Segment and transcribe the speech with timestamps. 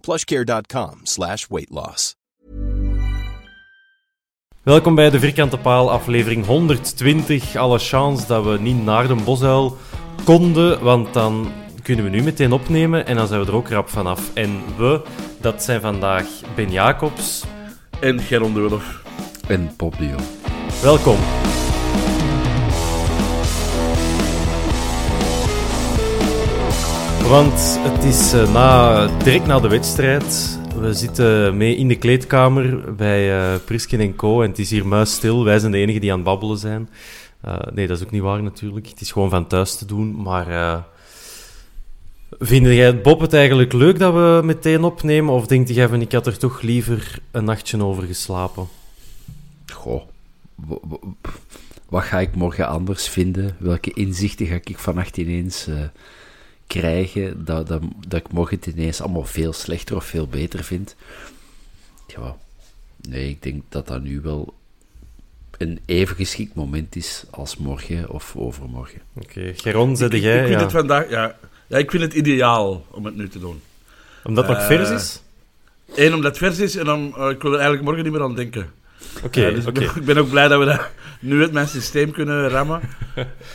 [0.00, 2.18] plushcare.com slash weight loss.
[4.62, 7.56] Welkom bij de Vierkante Paal, aflevering 120.
[7.56, 9.76] Alle chance dat we niet naar de bosuil
[10.24, 13.88] konden, want dan kunnen we nu meteen opnemen en dan zijn we er ook rap
[13.88, 14.34] vanaf.
[14.34, 15.02] En we,
[15.40, 17.44] dat zijn vandaag Ben Jacobs.
[18.00, 19.02] En Geron de Wulf.
[19.48, 20.16] En Pop Dio.
[20.82, 21.39] Welkom.
[27.30, 30.58] Want het is eh, na, direct na de wedstrijd.
[30.76, 34.42] We zitten mee in de kleedkamer bij eh Prisken en Co.
[34.42, 35.44] En het is hier muisstil.
[35.44, 36.88] Wij zijn de enigen die aan het babbelen zijn.
[37.40, 38.88] Eh, nee, dat is ook niet waar natuurlijk.
[38.88, 40.22] Het is gewoon van thuis te doen.
[40.22, 40.78] Maar eh
[42.38, 45.34] vind jij het, Bob het eigenlijk leuk dat we meteen opnemen?
[45.34, 48.68] Of denk jij van ik had er toch liever een nachtje over geslapen?
[49.72, 50.02] Goh,
[51.88, 53.56] wat ga ik morgen anders vinden?
[53.58, 55.68] Welke inzichten ga ik vannacht ineens
[56.78, 57.44] krijgen?
[57.44, 60.96] Dat, dat, dat ik morgen het ineens allemaal veel slechter of veel beter vind?
[62.06, 62.36] Ja,
[63.08, 64.54] nee, ik denk dat dat nu wel
[65.58, 69.00] een even geschikt moment is als morgen of overmorgen.
[69.14, 70.38] Oké, Geron, Ik, zette ik, jij?
[70.38, 70.62] ik vind ja.
[70.62, 71.08] het vandaag...
[71.10, 71.36] Ja,
[71.66, 73.60] ja, ik vind het ideaal om het nu te doen.
[74.24, 75.22] Omdat het nog Eh, vers is?
[75.94, 77.14] Eén, omdat het vers is en dan...
[77.16, 78.72] eh, ik wil er eigenlijk morgen niet meer aan denken.
[79.24, 80.90] Oké, dus ik, ben, ook blij dat we dat
[81.20, 82.80] nu uit mijn systeem kunnen rammen.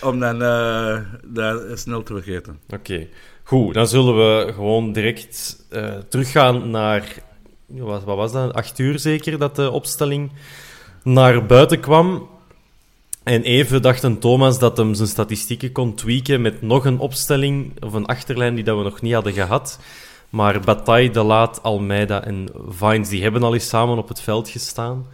[0.02, 2.60] om dan eh, dat snel te vergeten.
[2.70, 3.08] Oké,
[3.44, 3.74] goed.
[3.74, 7.04] Dan zullen we gewoon direct eh, teruggaan naar...
[7.66, 8.54] Wat, wat was dat?
[8.54, 10.32] Acht uur zeker dat de opstelling
[11.04, 12.30] naar buiten kwam.
[13.24, 17.84] En even dacht een Thomas dat hem zijn statistieken kon tweaken met nog een opstelling
[17.84, 19.80] of een achterlijn die dat we nog niet hadden gehad.
[20.36, 24.50] Maar Bataille, De Laat, Almeida en Vines die hebben al eens samen op het veld
[24.50, 25.06] gestaan.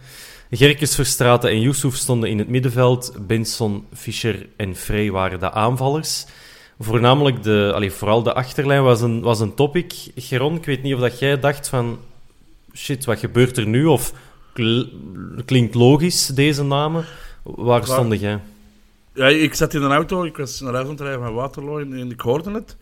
[0.50, 3.12] Gerkes, Verstraeten en Yusuf stonden in het middenveld.
[3.26, 6.26] Benson, Fischer en Frey waren de aanvallers.
[6.78, 9.94] Voornamelijk de, allee, vooral de achterlijn was een, was een topic.
[10.16, 11.98] Geron, ik weet niet of dat jij dacht van...
[12.74, 13.86] Shit, wat gebeurt er nu?
[13.86, 14.12] Of
[14.52, 14.84] kl-
[15.44, 17.04] klinkt logisch, deze namen.
[17.42, 18.40] Waar stond jij?
[19.14, 21.78] Ja, ik zat in een auto, ik was naar huis aan het rijden van Waterloo
[21.78, 22.76] en, en ik hoorde het.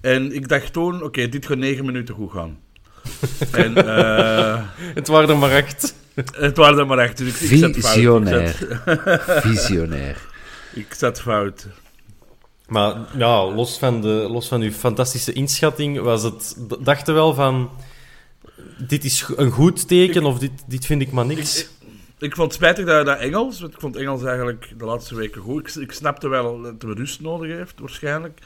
[0.00, 2.58] En ik dacht toen, oké, dit gaat negen minuten goed gaan.
[3.52, 4.62] en eh,
[4.94, 5.94] Het waren er maar acht.
[6.32, 7.16] het waren er maar echt.
[7.18, 7.76] Dus ik, ik zat fout.
[7.76, 8.56] Ik Visionair.
[8.84, 10.16] zat, Visionair.
[10.74, 11.66] ik zat fout.
[12.68, 17.12] Maar ja, los van, de, los van uw fantastische inschatting, was het, d- dacht je
[17.12, 17.70] wel van...
[18.78, 21.60] Dit is een goed teken, of dit, dit vind ik maar niks.
[21.60, 21.68] Ik,
[22.22, 25.40] ik vond het spijtig dat, dat Engels, want ik vond Engels eigenlijk de laatste weken
[25.40, 25.76] goed.
[25.76, 28.38] Ik, ik snapte wel dat hij rust nodig heeft, waarschijnlijk.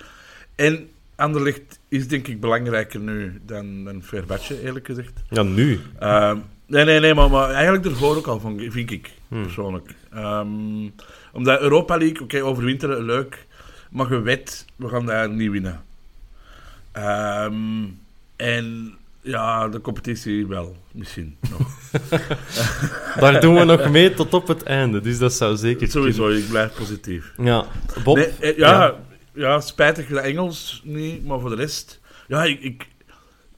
[0.55, 5.23] En Anderlecht is denk ik belangrijker nu dan, dan Fenerbahce, eerlijk gezegd.
[5.31, 5.81] Ja, nu.
[5.99, 9.43] Ehm, nee, nee, nee, maar, maar eigenlijk ervoor ook al, van, vind ik, Hmm.
[9.43, 9.95] persoonlijk.
[10.11, 10.89] Ehm,
[11.33, 13.47] omdat Europa League, oké, overwinteren, leuk.
[13.91, 15.85] Maar je weet, we gaan daar niet winnen.
[16.93, 17.85] Ehm,
[18.37, 18.95] en
[19.25, 21.69] ja, de competitie wel, misschien nog.
[23.21, 26.49] Daar doen we nog mee tot op het einde, dus dat zou zeker Sowieso, ik
[26.49, 27.33] blijf positief.
[27.37, 27.65] Ja,
[28.05, 28.17] Bob?
[28.17, 28.95] Nee, eh, ja,
[29.33, 29.61] ja.
[29.61, 32.01] spijtig dat Engels niet, maar voor de rest...
[32.27, 32.89] Ja, ik, ik,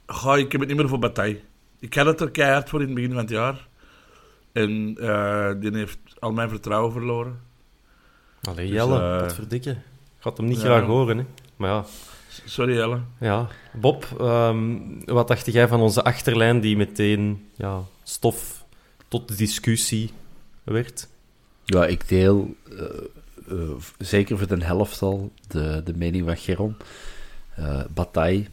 [0.07, 1.41] ga, ik heb het niet meer voor Bataille.
[1.81, 3.67] Ik had het er keihard voor in het begin van het jaar.
[4.53, 7.41] En eh, die heeft al mijn vertrouwen verloren.
[8.43, 9.73] Allee, Dus, Jelle, eh, wat verdikken.
[10.19, 10.65] Ik had hem niet ja.
[10.65, 11.25] graag horen, hè.
[11.57, 11.85] Maar ja,
[12.47, 13.01] Sorry, Jelle.
[13.21, 13.49] ja.
[13.73, 18.65] Bob, ehm, wat dacht jij van onze achterlijn die meteen ja, stof
[19.09, 20.11] tot de discussie
[20.65, 21.09] werd.
[21.65, 22.83] Ja, ik deel uh,
[23.53, 26.77] uh, zeker voor de helft al de, de mening van Geron.
[27.59, 28.47] Uh, Bataille,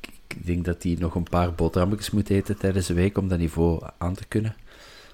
[0.00, 3.28] ik, ik, denk dat hij nog een paar boterhammetjes moet eten tijdens de week om
[3.28, 4.56] dat niveau aan te kunnen.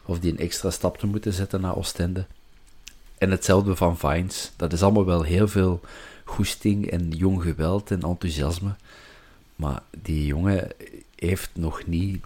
[0.04, 2.26] Of die een extra stap te moeten zetten naar Oostende.
[3.18, 4.52] En hetzelfde van Vines.
[4.56, 5.80] Dat is allemaal wel heel veel
[6.32, 8.74] goesting en jong geweld en enthousiasme.
[9.56, 10.68] Maar die jongen
[11.16, 12.24] heeft nog niet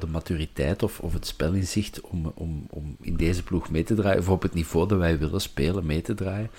[0.00, 4.18] de maturiteit of, of het spelinzicht om, om, om in deze ploeg mee te draaien.
[4.18, 6.50] Of op het niveau dat wij willen spelen mee te draaien.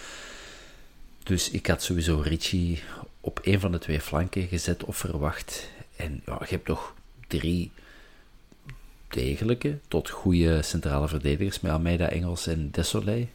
[1.23, 2.81] Dus ik had sowieso Richie
[3.21, 5.69] op een van de twee flanken gezet of verwacht.
[5.95, 6.93] En ja, je hebt toch
[7.27, 7.71] drie
[9.07, 13.27] degelijke tot goede centrale verdedigers met Almeida, Engels en Desolé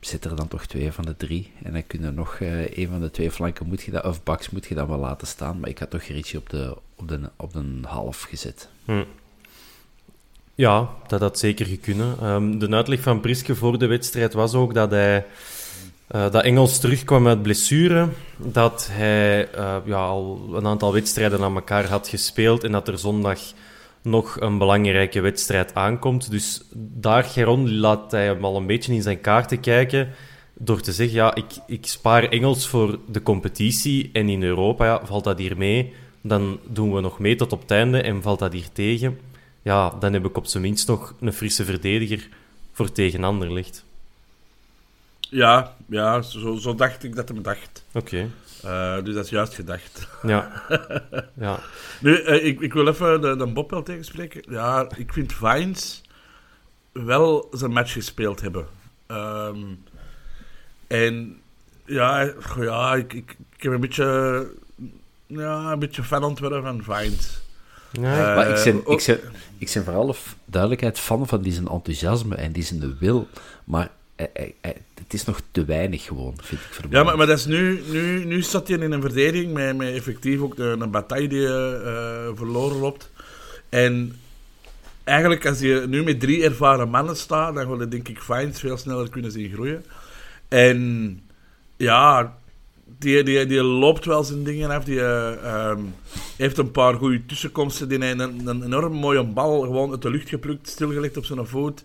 [0.00, 1.52] zit er dan toch twee van de drie.
[1.62, 4.50] En dan kunnen nog uh, een van de twee flanken moet je dat, of baks
[4.50, 5.60] moet je dan wel laten staan.
[5.60, 8.68] Maar ik had toch Richie op de, op de, op de half gezet.
[8.84, 9.04] Hm.
[10.54, 12.24] Ja, dat had zeker gekunnen.
[12.26, 15.26] Um, de uitleg van Priske voor de wedstrijd was ook dat hij...
[16.14, 21.54] Uh, dat Engels terugkwam uit blessure, dat hij uh, ja, al een aantal wedstrijden aan
[21.54, 23.40] elkaar had gespeeld en dat er zondag
[24.02, 26.30] nog een belangrijke wedstrijd aankomt.
[26.30, 30.08] Dus daar, Geron, laat hij hem al een beetje in zijn kaarten kijken
[30.54, 35.06] door te zeggen, ja, ik, ik spaar Engels voor de competitie en in Europa ja,
[35.06, 38.38] valt dat hier mee, dan doen we nog mee tot op het einde en valt
[38.38, 39.18] dat hier tegen,
[39.62, 42.28] ja, dan heb ik op zijn minst nog een frisse verdediger
[42.72, 43.84] voor tegen Anderlecht.
[45.20, 47.84] Ja, ja zo, zo dacht ik dat hem dacht.
[47.92, 48.28] Oké.
[48.64, 50.08] Uh, dus dat is juist gedacht.
[50.22, 50.62] Ja.
[51.34, 51.58] ja.
[52.00, 54.42] Nu, uh, ik, ik wil even de, de Bob wel tegenspreken.
[54.48, 56.02] Ja, ik vind Vines
[56.92, 58.66] wel zijn match gespeeld hebben.
[59.06, 59.84] Um,
[60.86, 61.40] en
[61.84, 64.46] ja, ja ik, ik, ik, heb een beetje,
[65.26, 67.42] ja, een beetje fan ontwerpen van Vines.
[67.92, 69.20] Nee, uh, maar ik ben, ik, ben,
[69.58, 73.28] ik ben vooral duidelijkheid fan van die zijn enthousiasme en die zijn wil.
[73.64, 73.90] Maar
[75.02, 76.66] het is nog te weinig gewoon, vind ik.
[76.70, 79.76] Voor ja, maar, maar dat is nu, nu, nu staat hij in een verdediging met,
[79.76, 83.10] met effectief ook een, een bataille die uh, verloren loopt.
[83.68, 84.16] En
[85.04, 88.60] eigenlijk, als je nu met drie ervaren mannen staat, dan wil je denk ik Fines
[88.60, 89.84] veel sneller kunnen zien groeien.
[90.48, 91.20] En
[91.76, 92.36] ja,
[92.98, 94.84] die, die, die loopt wel zijn dingen af.
[94.84, 95.94] Die uh, um,
[96.36, 97.88] heeft een paar goede tussenkomsten.
[97.88, 101.46] Die heeft een, een enorm mooie bal gewoon uit de lucht geplukt, stilgelegd op zijn
[101.46, 101.84] voet.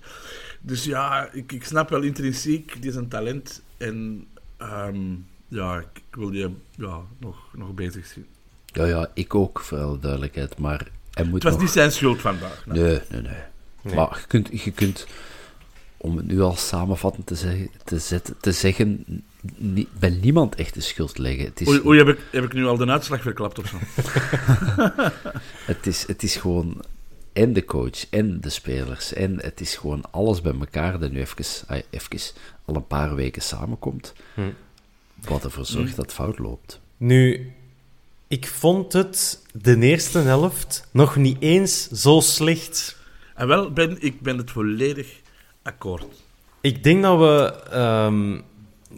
[0.66, 3.62] Dus ja, ik, ik snap wel intrinsiek, die is een talent.
[3.78, 4.28] En
[4.62, 8.26] um, ja, ik, ik, wil die ja, nog, nog bezig zien.
[8.66, 10.58] Ja, ja, ik ook, voor alle duidelijkheid.
[10.58, 11.62] Maar hij moet het was nog...
[11.62, 12.66] niet zijn schuld vandaag.
[12.66, 13.22] Nee, nee, nee.
[13.22, 13.32] nee.
[13.82, 13.96] nee.
[13.96, 15.08] Maar je kunt, je kunt,
[15.98, 19.06] om het nu al samenvattend te, zeggen, te, zetten, te zeggen,
[20.00, 21.46] bij niemand echt de schuld leggen.
[21.46, 23.78] Het is oei, oei heb, ik, heb ik nu al de uitslag verklapt of zo?
[25.74, 26.84] het, is, het is gewoon
[27.36, 29.14] en de coach en de spelers.
[29.14, 31.46] En het is gewoon alles bij elkaar dat nu even,
[31.90, 32.20] even
[32.66, 34.14] al een paar weken samenkomt.
[34.34, 34.42] Hm.
[35.28, 35.96] Wat ervoor zorgt hm.
[35.96, 36.80] dat het fout loopt.
[36.98, 37.54] Nu,
[38.28, 42.98] ik vond het de eerste helft nog niet eens zo slecht.
[43.36, 45.22] En wel, ben, ik ben het volledig
[45.64, 46.24] akkoord.
[46.62, 48.42] Ik denk dat we, um,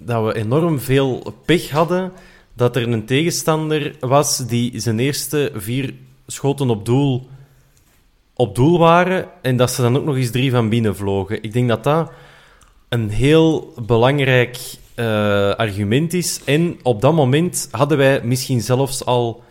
[0.04, 2.12] dat we enorm veel pech hadden.
[2.54, 5.94] Dat er een tegenstander was die zijn eerste vier
[6.28, 7.28] schoten op doel
[8.38, 11.44] op doel waren en dat ze dan ook nog eens drie van binnen vlogen.
[11.44, 12.12] Ik denk dat dat
[12.90, 14.60] een heel belangrijk
[14.96, 15.06] uh,
[15.56, 16.42] argument is.
[16.46, 19.44] En op dat moment hadden wij misschien zelfs al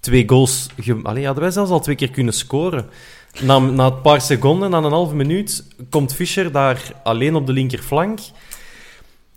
[0.00, 0.66] twee goals...
[1.02, 2.88] Allee, hadden wij zelfs al twee keer kunnen scoren.
[3.42, 7.52] Na, na een paar seconden, na een halve minuut, komt Fischer daar alleen op de
[7.52, 8.20] linkerflank.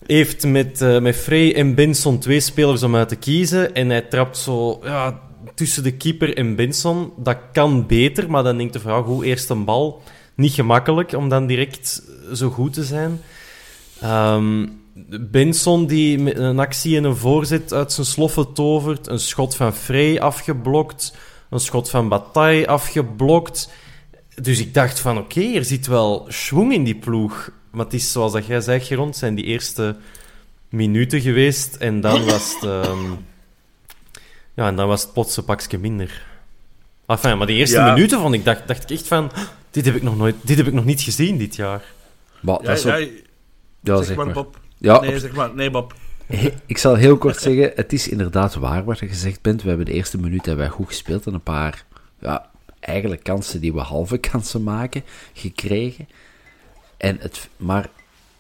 [0.06, 3.74] Heeft met, uh, met Frey en Benson twee spelers om uit te kiezen.
[3.74, 5.20] En hij trapt zo ja,
[5.54, 7.14] tussen de keeper en Benson.
[7.18, 10.02] Dat kan beter, maar dan denkt de vrouw, goed, eerst een bal.
[10.36, 13.22] Niet gemakkelijk om dan direct zo goed te zijn.
[14.04, 14.82] Um,
[15.20, 19.08] Benson die met een actie en een voorzet uit zijn sloffen tovert.
[19.08, 21.18] Een schot van Frey afgeblokt.
[21.50, 23.70] Een schot van Bataille afgeblokt.
[24.42, 27.52] Dus ik dacht van, oké, er zit wel schwung in die ploeg.
[27.72, 29.96] Maar het is, zoals dat jij zei, Gerond, zijn die eerste
[30.70, 31.76] minuten geweest.
[31.76, 32.64] En dan was het...
[32.64, 33.18] Um,
[34.54, 36.26] ja, en dan was het plots een pakje minder.
[37.06, 37.94] Enfin, maar die eerste ja.
[37.94, 39.32] minuten vond ik, dacht, dacht ik echt van...
[39.72, 41.84] Dit heb ik nog, nooit, dit heb ik nog niet gezien dit jaar.
[42.40, 44.34] Maar, ja, dat ja, ja, zeg, zeg maar, maar.
[44.34, 44.60] Bob.
[44.78, 45.20] Ja, nee, op...
[45.20, 45.56] zeg maar.
[45.56, 45.94] Nee, Bob.
[46.66, 49.62] Ik zal heel kort zeggen, het is inderdaad waar wat je gezegd bent.
[49.62, 51.86] We hebben de eerste minuut hebben wij goed gespeeld en een paar,
[52.20, 56.08] ja, eigenlijk kansen die we halve kansen maken, gekregen.
[56.98, 57.90] En het, maar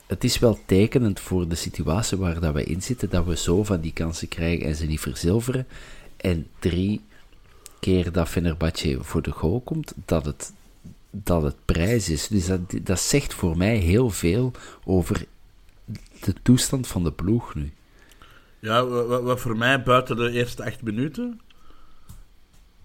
[0.08, 3.64] het is wel tekenend voor de situatie waar dat we in zitten, dat we zo
[3.64, 5.68] van die kansen krijgen en ze niet verzilveren.
[6.24, 7.02] En drie
[7.80, 10.54] keer dat Fenerbahce voor de goal komt, dat het
[11.12, 12.28] dat het prijs is.
[12.28, 14.52] Dus dat, dat zegt voor mij heel veel
[14.84, 15.26] over
[16.24, 17.72] de toestand van de ploeg nu.
[18.60, 21.40] Ja, wat, wat voor mij buiten de eerste acht minuten.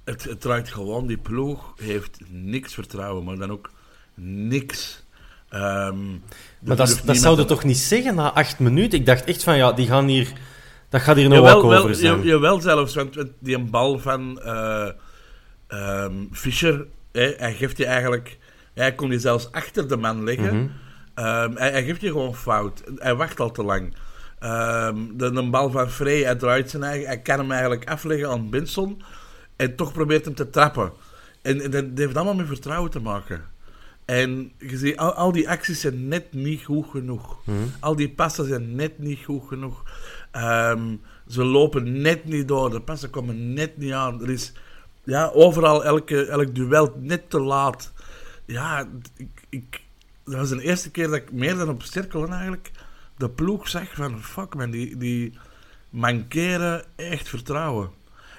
[0.04, 3.70] Het, het draait gewoon, die ploeg heeft niks vertrouwen, maar dan ook
[4.14, 5.02] niks.
[5.48, 8.98] Ehm, Maar dat, dat niemand zou je aan- toch niet zeggen na acht minuten?
[8.98, 10.32] Ik dacht echt van, ja, die gaan hier...
[10.88, 12.18] Dat gaat hier nog Jawel, wat wel, zijn.
[12.18, 14.40] ja- jawel zelfs, want die een bal van
[15.68, 18.38] ehm, Fischer, hè, hij geeft je eigenlijk...
[18.74, 20.56] Hij kon die zelfs achter de man liggen.
[20.56, 20.68] Mhm.
[21.14, 22.82] Ehm, hij, hij geeft je gewoon fout.
[22.96, 23.94] Hij wacht al te lang.
[24.38, 27.06] Ehm, de, een bal van Frey, hij draait zijn eigen...
[27.06, 29.02] Hij kan hem eigenlijk afleggen aan Benson.
[29.56, 30.92] En toch probeert hem te trappen.
[31.42, 33.44] En, en dat heeft allemaal met vertrouwen te maken.
[34.04, 37.38] En je ziet, al, al die acties zijn net niet goed genoeg.
[37.80, 39.82] Al die passen zijn net niet goed genoeg.
[40.30, 40.96] Ehm,
[41.28, 42.70] ze lopen net niet door.
[42.70, 44.22] De passen komen net niet aan.
[44.22, 44.52] Er is
[45.04, 47.92] ja, overal elke, elk duel net te laat.
[48.44, 49.80] Ja, ik, ik,
[50.24, 52.70] dat was de eerste keer dat ik meer dan op cirkelen eigenlijk
[53.16, 55.32] de ploeg zag van fuck man, die, die
[55.90, 57.90] mankeren echt vertrouwen.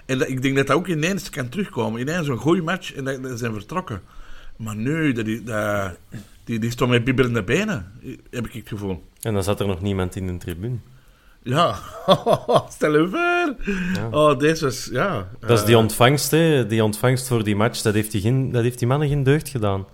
[0.06, 2.02] En dat, ik denk dat dat ook ineens kan terugkomen.
[2.02, 4.02] Ineens een goede match en dat, zijn vertrokken.
[4.56, 5.44] Maar nu, dat, die,
[6.44, 7.92] die, die stond met bibberende benen,
[8.30, 9.04] heb ik het gevoel.
[9.22, 10.78] En dan zat er nog niemand in de tribune.
[11.44, 11.76] Ja,
[12.76, 13.74] stel je voor.
[13.94, 14.08] Ja.
[14.12, 15.28] Oh, deze was, ja.
[15.40, 16.68] Dat is die eh, ontvangst, hè.
[16.68, 19.50] Die ontvangst voor die match, dat heeft die, geen, dat heeft die mannen geen deugd
[19.50, 19.86] gedaan.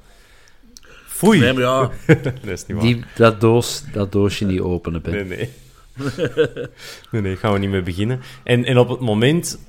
[1.07, 1.39] Foei.
[1.39, 1.91] Nee, maar ja,
[2.23, 2.85] dat is niet waar.
[2.85, 5.13] Die, dat, doos, dat doosje niet openen, Ben.
[5.13, 5.49] Nee, nee.
[7.11, 8.21] nee, nee, gaan we niet mee beginnen.
[8.43, 9.59] En, en op het moment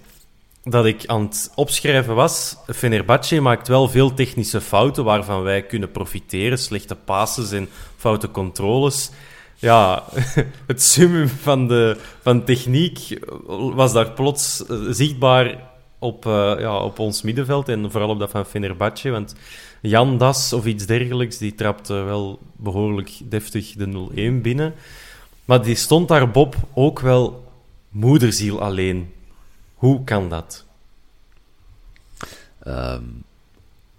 [0.63, 5.91] dat ik aan het opschrijven was, Fenerbahce maakt wel veel technische fouten waarvan wij kunnen
[5.91, 6.59] profiteren.
[6.59, 9.11] Slechte passes en foute controles.
[9.59, 10.05] Ja,
[10.67, 13.19] het summum van de van techniek
[13.75, 15.59] was daar plots eh, zichtbaar
[15.99, 19.11] op, eh, ja, op ons middenveld en vooral op dat van Fenerbahce.
[19.11, 19.35] Want
[19.81, 23.87] Jan Das of iets dergelijks, die trapte wel behoorlijk deftig de
[24.39, 24.75] 0-1 binnen.
[25.45, 27.45] Maar die stond daar, Bob, ook wel
[27.89, 29.13] moederziel alleen.
[29.75, 30.65] Hoe kan dat?
[32.59, 33.03] Ehm,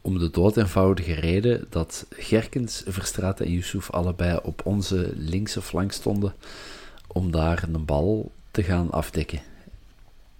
[0.07, 5.91] om de dood eenvoudige reden dat Gerkens, Verstraeten en Yusuf allebei op onze linkse flank
[5.91, 6.33] stonden
[7.07, 9.39] om daar een bal te gaan afdekken.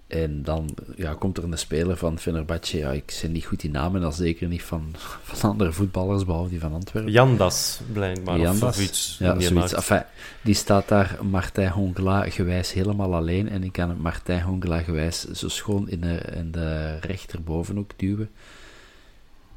[0.06, 3.70] En dan ja, komt er een speler van Fenerbahce, ja, ik zie niet goed die
[3.70, 7.12] namen, en al zeker niet van, van andere voetballers, behalve die van Antwerpen.
[7.12, 8.38] Jan Das, blijkbaar.
[8.38, 9.16] Jan of, iets.
[9.18, 9.74] Ja, zoiets.
[9.74, 10.02] Enfin,
[10.42, 13.48] die staat daar Martijn Hongla gewijs helemaal alleen.
[13.48, 18.30] En ik kan Martijn Hongla gewijs zo schoon in de, in de rechterbovenhoek duwen.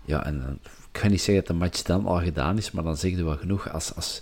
[0.05, 0.59] Ja, en dan-
[0.93, 3.23] ik ga niet zeggen dat de match dan al gedaan is, maar dan zeg je
[3.23, 3.71] wel genoeg.
[3.71, 4.21] Als, als,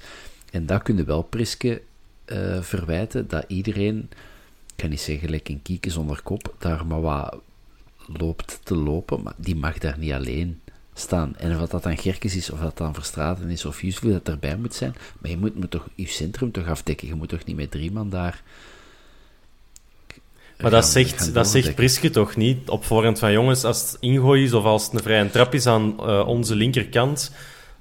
[0.52, 1.82] en dat kun je wel Priske
[2.26, 3.98] eh, verwijten, dat iedereen,
[4.68, 7.40] ik kan niet zeggen gelijk een kieken zonder kop, daar maar wat
[8.08, 10.62] loopt te lopen, maar die mag daar niet alleen
[10.94, 11.36] staan.
[11.38, 14.58] En of dat dan Gerkes is, of dat dan Verstraten is, of Yusuf, dat erbij
[14.58, 14.96] moet zijn.
[15.20, 17.08] Maar je moet me toch je centrum toch afdekken.
[17.08, 18.44] Je moet toch niet met drie man daar...
[20.62, 21.76] Maar dat zegt, dat zegt.
[21.76, 25.00] Priske toch niet op voorhand van jongens, als het ingooi is of als het een
[25.04, 27.32] vrije trap is aan eh, onze linkerkant,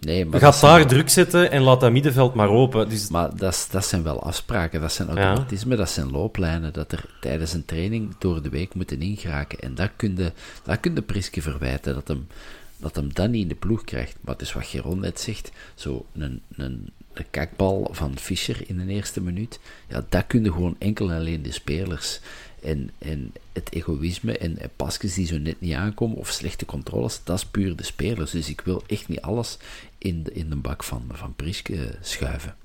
[0.00, 2.88] Nee, maar gaat daar wel- druk zetten en laat dat middenveld maar open.
[2.88, 7.04] Dus Maar dat, dat zijn wel afspraken, dat zijn automatismen, dat zijn looplijnen, dat er
[7.20, 9.58] tijdens een training door de week moeten ingeraken.
[9.58, 10.32] En dat kun je,
[10.64, 12.26] dat kun je Priske verwijten, dat hem,
[12.76, 14.16] dat hem dat niet in de ploeg krijgt.
[14.20, 18.78] Maar het is wat Geron net zegt, zo een, een, een kakbal van Fischer in
[18.86, 22.20] de eerste minuut, ja, dat kun je gewoon enkel en alleen de spelers.
[22.68, 27.20] En, en het egoïsme en, en pasjes die zo net niet aankomen, of slechte controles,
[27.24, 28.30] dat is puur de spelers.
[28.30, 29.58] Dus ik wil echt niet alles
[29.98, 32.56] in de, in de bak van, van Priske schuiven.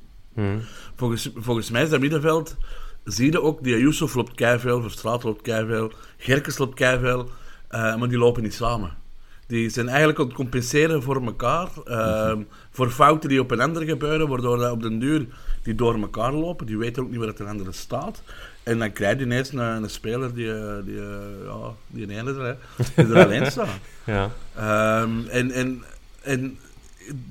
[0.96, 2.56] volgens, volgens mij is dat middenveld,
[3.04, 7.30] zie je ook, die Yusuf loopt keiveel, Verstraat loopt keiveel, Gerkes loopt keiveel,
[7.68, 8.98] eh, maar die lopen niet samen.
[9.48, 12.38] Die zijn eigenlijk aan het compenseren voor elkaar, eh,
[12.72, 15.26] voor fouten die op een ander gebeuren, waardoor dat op den duur
[15.64, 18.22] die door elkaar lopen, die weten ook niet waar het een andere staat.
[18.64, 22.34] En dan krijg je ineens een, een speler die, eh, die, eh, ja, die ene
[22.34, 22.56] er, hè,
[23.04, 23.80] die er alleen staat.
[24.04, 24.32] ja.
[24.56, 25.84] Ehm, en, en,
[26.22, 26.58] en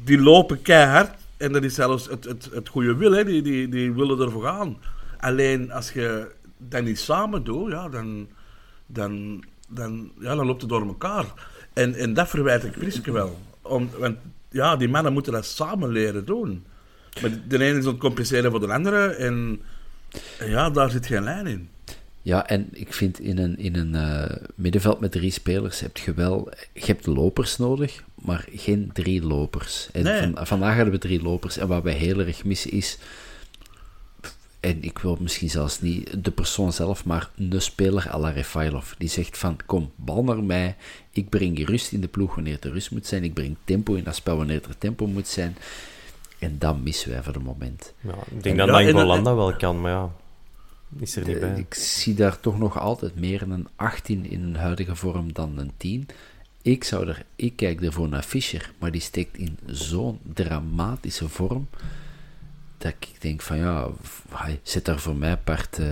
[0.05, 1.11] die lopen keihard.
[1.37, 3.25] En dat is zelfs het, het, het goede wil, hè.
[3.25, 4.77] Die, die, die willen ervoor gaan.
[5.21, 8.29] Alleen als je dat niet samen doet, ja, dan,
[8.87, 11.25] dan, dan, ja, dan loopt het door elkaar.
[11.73, 13.39] En, en dat verwijt ik Priske wel.
[13.63, 14.17] Om, want
[14.51, 16.65] ja, die mannen moeten dat samen leren doen.
[17.23, 19.07] Maar de ene is aan het compenseren voor de andere.
[19.07, 19.61] En,
[20.39, 21.69] en ja, daar zit geen lijn in.
[22.23, 26.15] Ja, en ik vind in een, in een eh, middenveld met drie spelers heb je
[26.15, 26.53] wel...
[26.73, 29.89] Je hebt lopers nodig, maar geen drie lopers.
[29.93, 30.21] En Nee.
[30.35, 31.57] van- vandaag hadden we drie lopers.
[31.57, 32.99] En wat wij heel erg missen is...
[34.63, 38.93] en ik wil misschien zelfs niet de persoon zelf, maar een speler à la Refailov.
[38.99, 40.77] Die zegt van, kom, bal naar mij.
[41.11, 43.25] Ik breng rust in de ploeg wanneer er rust moet zijn.
[43.25, 45.57] Ik breng tempo in dat spel wanneer er tempo moet zijn.
[46.39, 47.93] En dat missen wij voor het moment.
[48.01, 50.11] Ja, ik denk dat ja, Nainggolan dat wel kan, maar ja,
[50.99, 51.59] is er niet bij.
[51.59, 55.73] Ik zie daar toch nog altijd meer een 18 in een huidige vorm dan een
[55.77, 56.09] 10.
[56.63, 61.69] Ik, zou er, ik kijk ervoor naar Fischer, maar die steekt in zo'n dramatische vorm
[62.83, 63.89] dat ik denk van ja,
[64.63, 65.79] zit daar voor mij apart.
[65.79, 65.87] Uh,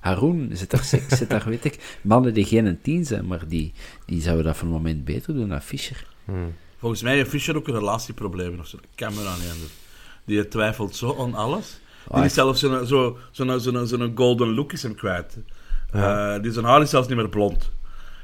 [0.00, 0.84] Haroon zit daar,
[1.18, 3.72] zit daar, weet ik, mannen die geen een tien zijn, maar die,
[4.06, 6.06] die zouden dat voor het moment beter doen dan Fischer.
[6.24, 6.54] Hmm.
[6.78, 8.78] Volgens mij heeft Fischer ook een relatieprobleem of zo.
[8.94, 9.72] Camera niet
[10.24, 11.80] Die twijfelt zo aan alles.
[12.14, 15.38] Die is zelfs zo'n zo, zo, zo, zo, golden look is hem kwijt.
[15.92, 16.36] Ja.
[16.36, 17.70] Uh, die zijn haar is zelfs niet meer blond.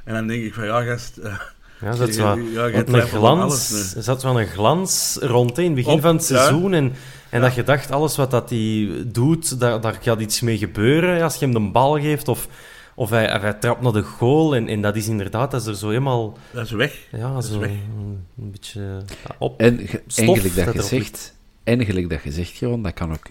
[0.05, 1.19] En dan denk ik van ja, gast.
[1.19, 1.41] Uh,
[1.83, 6.01] ja, zat wel, ja, een glans, er zat wel een glans rond in het begin
[6.01, 6.75] van het seizoen.
[6.75, 6.93] En,
[7.31, 11.23] en dat je dacht, alles wat dat hij doet, daar, daar gaat iets mee gebeuren.
[11.23, 12.49] Als je hem de bal geeft of,
[12.95, 14.55] of hij, hij trapt naar de goal.
[14.55, 16.39] En, en dat is inderdaad, dat is er zo helemaal...
[16.51, 17.07] Dat is weg.
[17.11, 17.71] Ja, dat zo weg.
[17.71, 19.03] een beetje
[19.39, 21.35] op En eigenlijk dat je zegt,
[21.65, 23.27] eigenlijk dat je zegt, Jeroen, dat kan ook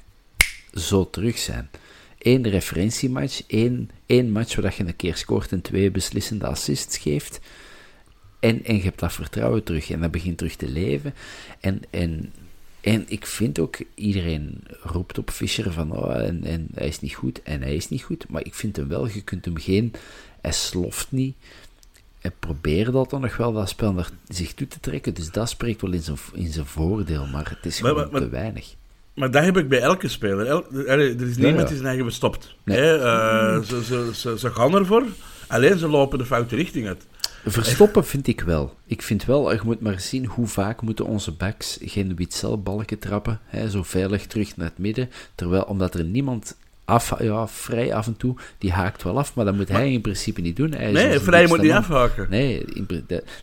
[0.74, 1.70] zo terug zijn.
[2.20, 7.40] Eén referentiematch, één, één match waar je een keer scoort en twee beslissende assists geeft
[8.42, 11.14] en, en je hebt dat vertrouwen terug en dat begint terug te leven.
[11.60, 12.32] En, en,
[12.82, 17.14] en ik vind ook, iedereen roept op Fischer van, oh, en, en hij is niet
[17.14, 18.26] goed, en hij is niet goed.
[18.30, 19.94] Maar ik vind hem wel, je kunt hem geen,
[20.42, 21.36] hij sloft niet.
[22.20, 25.14] Hij probeert dat dan nog wel, dat spel naar zich toe te trekken.
[25.14, 28.76] Dus dat spreekt wel in zijn, in zijn voordeel, maar het is gewoon te weinig.
[29.14, 30.48] Maar dat heb ik bij elke speler.
[30.88, 32.56] er is niemand die zijn eigen bestopt.
[32.64, 32.98] Nee.
[32.98, 35.06] Uh, ze, ze, ze, ze gaan ervoor,
[35.48, 37.06] alleen ze lopen de foute richting uit.
[37.46, 38.76] Verstoppen vind ik wel.
[38.86, 43.40] Ik vind wel, je moet maar zien hoe vaak moeten onze backs geen witcelbalken trappen,
[43.46, 46.56] hè, zo veilig terug naar het midden, terwijl, omdat er niemand
[46.86, 50.02] af, ja, vrij af en toe, die haakt wel af, maar dat moet hij in
[50.02, 50.74] principe niet doen.
[50.74, 52.28] Hij nee, vrij moet niet afhaken.
[52.30, 52.66] Nee,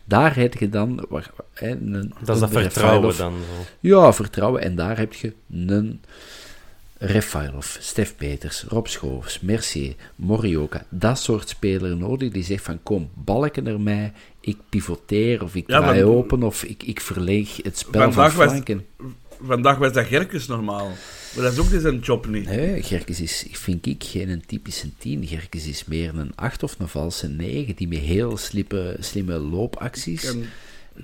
[0.03, 1.05] daar heb je dan...
[1.53, 3.33] Hè, een, dat is dat vertrouwen dan.
[3.33, 3.65] Zo.
[3.79, 4.61] Ja, vertrouwen.
[4.61, 6.01] En daar heb je een
[7.01, 13.09] Refailov, Stef Peters, Rob Schoofs, Mercier, Morioka, dat soort speler nodig die zegt van kom,
[13.13, 17.77] balken er mij, ik pivoteer of ik ja, draai open of ik, ik verleeg het
[17.77, 18.85] spel van flanken.
[18.97, 19.07] Was,
[19.41, 20.87] vandaag was dat Gerkes normaal,
[21.35, 22.45] maar dat is ook zijn job niet.
[22.45, 25.27] Nee, Gerkes is, vind ik, geen een typische 10.
[25.27, 30.33] Gerkes is meer een 8 of een valse 9 die met heel slimme, slimme loopacties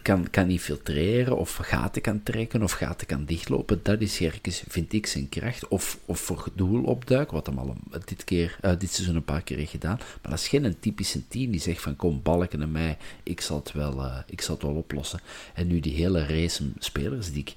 [0.02, 3.80] kan, kan niet filtreren, of gaten kan trekken, of gaten kan dichtlopen.
[3.84, 5.68] Dat is Jerkes, vind ik, zijn kracht.
[5.68, 9.42] Of, of voor doel opduiken, wat hem al dit, keer, uh, dit seizoen een paar
[9.42, 9.98] keer heeft gedaan.
[9.98, 13.42] Maar dat is geen een typische team die zegt van kom, balken naar mij, ik
[13.42, 15.20] zal het wel, uh, ik zal het wel oplossen.
[15.54, 17.56] En nu die hele race spelers die ik,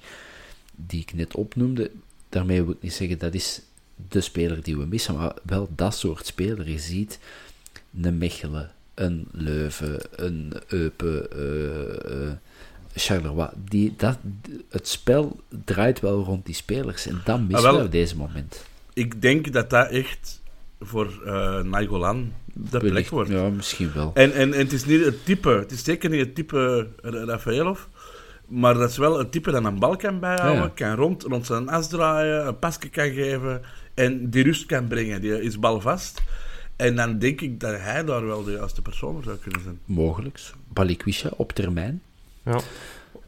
[0.75, 1.91] die ik net opnoemde,
[2.29, 3.61] daarmee wil ik niet zeggen dat is
[4.09, 6.69] de speler die we missen, maar wel dat soort speler.
[6.69, 7.19] Je ziet
[8.03, 12.33] een Mechelen, een Leuven, een Eupen, uh,
[12.95, 13.49] Charleroi.
[13.65, 14.19] Die, dat,
[14.69, 18.65] het spel draait wel rond die spelers en dat missen ah, we op deze moment.
[18.93, 20.41] Ik denk dat dat echt
[20.81, 23.31] voor uh, Nainggolan de plek wordt.
[23.31, 24.11] Ja, misschien wel.
[24.15, 27.81] En, en, en het is niet het type, het is zeker niet het type Rafaelov,
[28.47, 31.69] maar dat is wel het type dat een bal kan bijhouden, kan rond, rond zijn
[31.69, 33.63] as draaien, een pasje kan geven
[33.95, 35.21] en die rust kan brengen.
[35.21, 36.23] Die is balvast.
[36.79, 39.79] En dan denk ik dat hij daar wel de juiste persoon voor zou kunnen zijn.
[39.85, 40.41] Mogelijk.
[40.69, 42.03] Balikwisha op termijn.
[42.45, 42.61] Ja.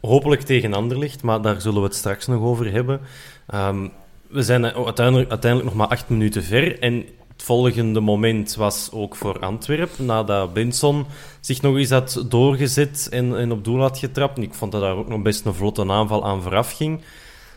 [0.01, 3.01] Hopelijk tegen Anderlicht, maar daar zullen we het straks nog over hebben.
[3.47, 3.87] Ehm,
[4.27, 6.79] we zijn uiteindelijk, uiteindelijk nog maar acht minuten ver.
[6.79, 11.05] En het volgende moment was ook voor Antwerpen, nadat Benson
[11.39, 14.37] zich nog eens had doorgezet en, en op doel had getrapt.
[14.37, 17.01] En ik vond dat daar ook nog best een vlotte aanval aan vooraf ging.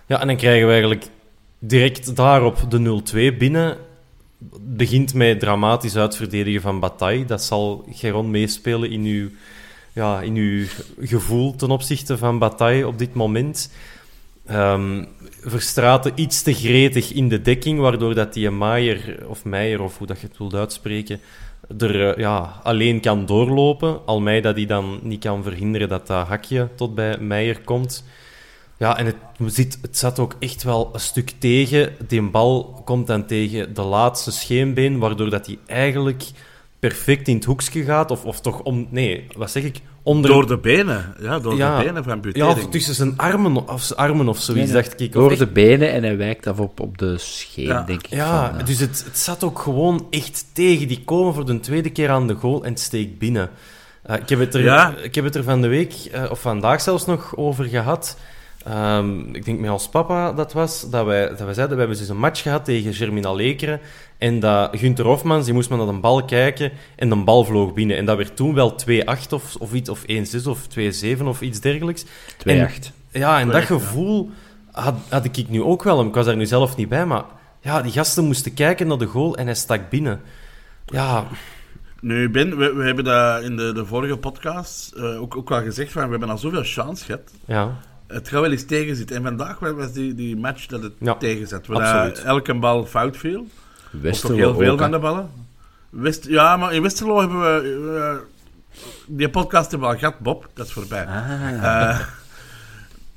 [0.07, 1.07] Ja, en dan krijgen we eigenlijk
[1.59, 3.03] direct daarop de
[3.35, 3.77] 0-2 binnen
[4.61, 7.25] begint met dramatisch uitverdedigen van Bataille.
[7.25, 9.29] Dat zal Geron meespelen in uw,
[9.93, 10.67] ja, in uw
[11.01, 13.71] gevoel ten opzichte van Bataille op dit moment.
[14.51, 15.09] Um,
[15.47, 20.07] Verstraten iets te gretig in de dekking, waardoor dat die Maier, of Meijer, of hoe
[20.07, 21.21] dat je het wilt uitspreken,
[21.79, 24.07] er eh, ja, alleen kan doorlopen.
[24.07, 28.05] Almeida die dan niet kan verhinderen dat dat hakje tot bij Meijer komt.
[28.77, 31.93] Ja, en het, zit, het zat ook echt wel een stuk tegen.
[32.09, 36.25] Die bal komt dan tegen de laatste scheenbeen, waardoor dat hij eigenlijk
[36.79, 38.11] perfect in het hoekje gaat.
[38.11, 38.87] Of, of toch om...
[38.91, 39.81] Nee, wat zeg ik?
[40.03, 40.31] Onder...
[40.31, 41.15] Door de benen.
[41.21, 42.57] Ja, door de benen van Butering.
[42.57, 45.13] Ja, tussen zijn armen of, zijn armen of zoiets, dacht ik.
[45.13, 48.07] Door de benen en hij wijkt af op, op de scheen, denk ik.
[48.07, 50.89] Ja, van, dus het, het zat ook gewoon echt tegen.
[50.89, 53.51] Die komen voor de tweede keer aan de goal en het steekt binnen.
[54.11, 56.81] Uh, ik, heb het er, ik heb het er van de week, uh, of vandaag
[56.81, 58.17] zelfs nog, over gehad
[58.65, 61.99] Ehm, ik denk met ons papa dat was, dat wij, dat wij zeiden, we hebben
[61.99, 63.81] dus een match gehad tegen Germinal Lekeren
[64.19, 67.73] en dat Gunther Hofmans, die moest maar naar een bal kijken en de bal vloog
[67.73, 67.97] binnen.
[67.97, 70.67] En dat werd toen wel 2-8 of, of iets, of 1-6 of
[71.19, 72.05] 2-7 of iets dergelijks.
[72.05, 72.07] 2-8.
[72.45, 72.71] En-
[73.11, 73.75] Ja, en dat 2-8, ja.
[73.75, 74.31] gevoel
[74.71, 76.05] had, had ik nu ook wel.
[76.07, 77.25] Ik was daar nu zelf niet bij, maar
[77.61, 80.21] ja, die gasten moesten kijken naar de goal en hij stak binnen.
[80.87, 81.27] Ja,
[82.01, 85.63] Nu, Ben, we, we hebben dat in de, de vorige podcast eh, ook, ook al
[85.63, 87.21] gezegd, van, we hebben al zoveel chance gehad.
[87.45, 89.17] ja, Het gaat wel eens tegenzitten.
[89.17, 91.67] En vandaag was die, die match dat het Ja, tegenzet.
[91.67, 93.47] Waar dat elke bal fout viel.
[93.91, 95.31] Westerlo heel veel ook, van de ballen.
[95.91, 97.99] West, ja, maar in Westerlo hebben we...
[97.99, 98.17] eh,
[99.07, 100.51] die podcast hebben we al gehad, Bob.
[100.55, 101.05] Dat is voorbij.
[101.05, 102.01] Eh,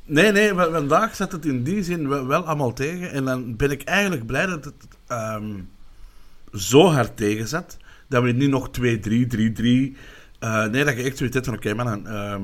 [0.06, 3.12] nee, nee, vandaag zat het in die zin wel, wel allemaal tegen.
[3.12, 5.52] En dan ben ik eigenlijk blij dat het ehm,
[6.54, 7.78] zo hard tegen zat.
[8.08, 8.88] Dat we niet nog 2-3, 3-3...
[10.39, 11.56] eh, nee, dat je echt zoiets hebt van...
[11.56, 12.41] Oké, man, ehm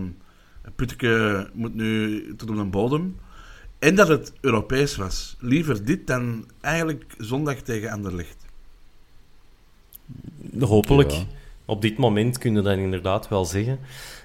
[0.75, 3.17] Putteke moet nu tot op de bodem.
[3.79, 5.35] En dat het Europees was.
[5.39, 8.45] Liever dit dan eigenlijk zondag tegen Anderlecht.
[10.59, 11.11] hopelijk.
[11.11, 11.25] Ja.
[11.65, 13.79] Op dit moment kun je dat inderdaad wel zeggen.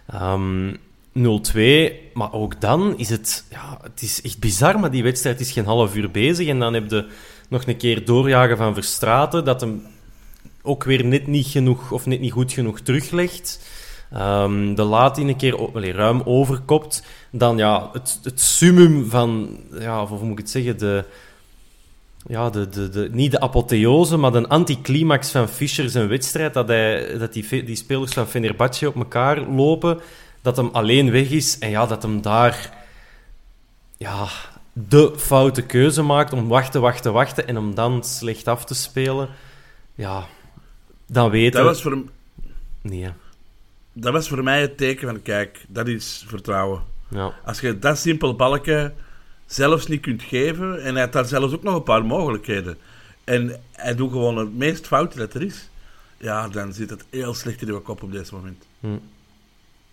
[0.07, 0.71] Ehm
[1.19, 3.45] 0-2, maar ook dan is het...
[3.51, 6.49] Ja, het is echt bizar, maar die wedstrijd is geen half uur bezig.
[6.49, 7.07] En dan heb je
[7.49, 9.83] nog een keer doorjagen van Verstraten, dat hem
[10.63, 13.69] ook weer net niet genoeg, of net niet goed genoeg teruglegt.
[14.13, 17.03] Ehm, de laat die een keer allee, ruim overkopt.
[17.31, 19.59] Dan ja, het, het summum van...
[19.79, 20.79] Ja, of hoe moet ik het zeggen?
[20.79, 21.05] De...
[22.27, 26.55] Ja, de, de, de, niet de apotheose, maar de anticlimax van Fischer zijn wedstrijd.
[26.55, 30.01] Dat, hij, dat die, die spelers van Fenerbahce op elkaar lopen.
[30.43, 31.59] Dat hem alleen weg is.
[31.59, 32.77] En ja, dat hem daar
[33.97, 34.27] ja,
[34.73, 37.49] de foute keuze maakt om wachten, wachten, wachten.
[37.49, 39.29] En om dan slecht af te spelen.
[39.95, 40.27] Ja,
[41.07, 42.11] dan weten Dat was, voor, hem-
[42.81, 43.09] Nee,
[44.01, 45.23] dat was voor mij het teken van...
[45.23, 46.83] Kijk, dat is vertrouwen.
[47.09, 47.35] ja.
[47.45, 48.93] Als je dat simpel balkje
[49.47, 50.83] zelfs niet kunt geven...
[50.83, 52.77] En hij had daar zelfs ook nog een paar mogelijkheden.
[53.25, 55.69] En hij doet gewoon het meest foute dat er is.
[56.19, 58.67] Ja, dan zit het heel slecht in je kop op deze moment.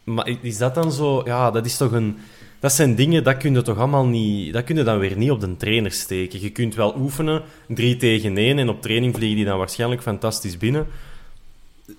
[0.04, 1.22] Maar is dat dan zo...
[1.26, 2.18] Ja, dat is toch een...
[2.60, 4.54] Dat zijn dingen, dat kun je toch allemaal niet...
[4.54, 6.42] Dat kun je dan weer niet op de trainer steken.
[6.42, 10.58] Je kunt wel oefenen, drie tegen één, en op training vliegen die dan waarschijnlijk fantastisch
[10.58, 10.88] binnen.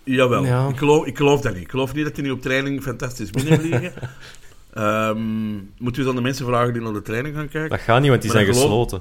[0.04, 0.68] Jawel, Ja.
[0.68, 1.62] ik, geloof, ik geloof dat niet.
[1.62, 3.92] Ik geloof niet dat die nu op training fantastisch binnenvliegen.
[4.74, 7.70] Ehm moet u dan de mensen vragen die naar de training gaan kijken?
[7.70, 9.00] Dat gaat niet, want die Maar zijn geloof- gesloten.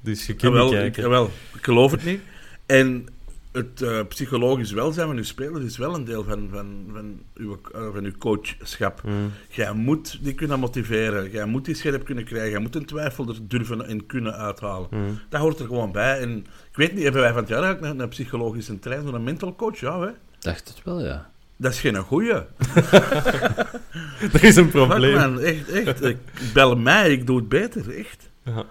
[0.00, 1.02] Dus je kunt Jawel, niet ik, kijken.
[1.02, 2.20] jawel, ik geloof het niet.
[2.66, 3.06] En
[3.54, 7.60] het eh, psychologisch welzijn van uw spelers is wel een deel van, van, van, uw,
[7.72, 9.02] eh, van uw coachschap.
[9.04, 9.32] Mm.
[9.48, 11.30] Jij moet die kunnen motiveren.
[11.30, 12.50] Jij moet die scherp kunnen krijgen.
[12.50, 14.88] Jij moet een twijfel er durven en kunnen uithalen.
[14.90, 15.18] Mm.
[15.28, 16.20] Dat hoort er gewoon bij.
[16.20, 16.38] En
[16.70, 19.56] ik weet niet, hebben wij van het jaar eigenlijk een, een psychologische trainer, een mental
[19.56, 19.80] coach?
[19.80, 20.10] Ja, hè?
[20.38, 21.30] Dacht het wel, ja.
[21.56, 22.32] Dat is geen goeie.
[24.32, 25.14] Er is een probleem.
[25.14, 26.04] man, echt, echt.
[26.04, 26.18] Ik
[26.52, 28.30] bel mij, ik doe het beter, echt.
[28.44, 28.64] Ja.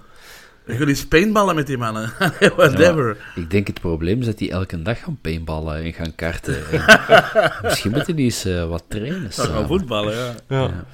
[0.65, 2.13] Ik wil eens paintballen met die mannen.
[2.55, 3.17] Whatever.
[3.35, 6.57] Ik denk het probleem is dat die elke dag gaan paintballen en gaan karten.
[6.71, 9.31] En misschien moeten die eens eh, wat trainen.
[9.35, 10.35] Ja, gaan voetballen, ja.
[10.47, 10.85] Ja.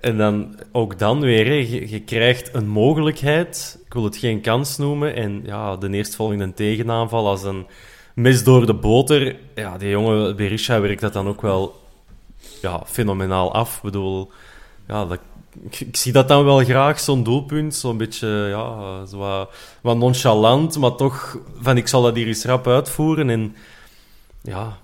[0.00, 3.78] En dan ook dan weer, hè, je, je krijgt een mogelijkheid.
[3.86, 5.14] Ik wil het geen kans noemen.
[5.14, 7.66] En ja, de eerstvolgende tegenaanval als een
[8.14, 9.36] mes door de boter.
[9.54, 11.80] Ja, die jonge Berisha werkt dat dan ook wel
[12.62, 13.76] ja, fenomenaal af.
[13.76, 14.30] Ik bedoel,
[14.88, 15.20] ja, dat,
[15.70, 17.74] ik, zie dat dan wel graag, zo'n doelpunt.
[17.74, 19.46] Zo'n beetje, ja, zo
[19.82, 23.30] wat, nonchalant, maar toch van ik zal dat hier eens rap uitvoeren.
[23.30, 23.56] En
[24.42, 24.78] ja,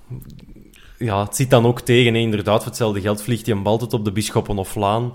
[0.98, 2.16] ja, het zit dan ook tegen.
[2.16, 5.12] Inderdaad, voor hetzelfde geld vliegt hij een bal tot op de Bisschoppen of Laan.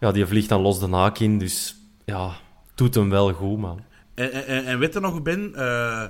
[0.00, 1.38] Ja, die vliegt dan los de naak in.
[1.38, 2.30] Dus ja,
[2.74, 3.80] doet hem wel goed, man.
[4.14, 6.04] En, en, en weet je nog, Ben, eh,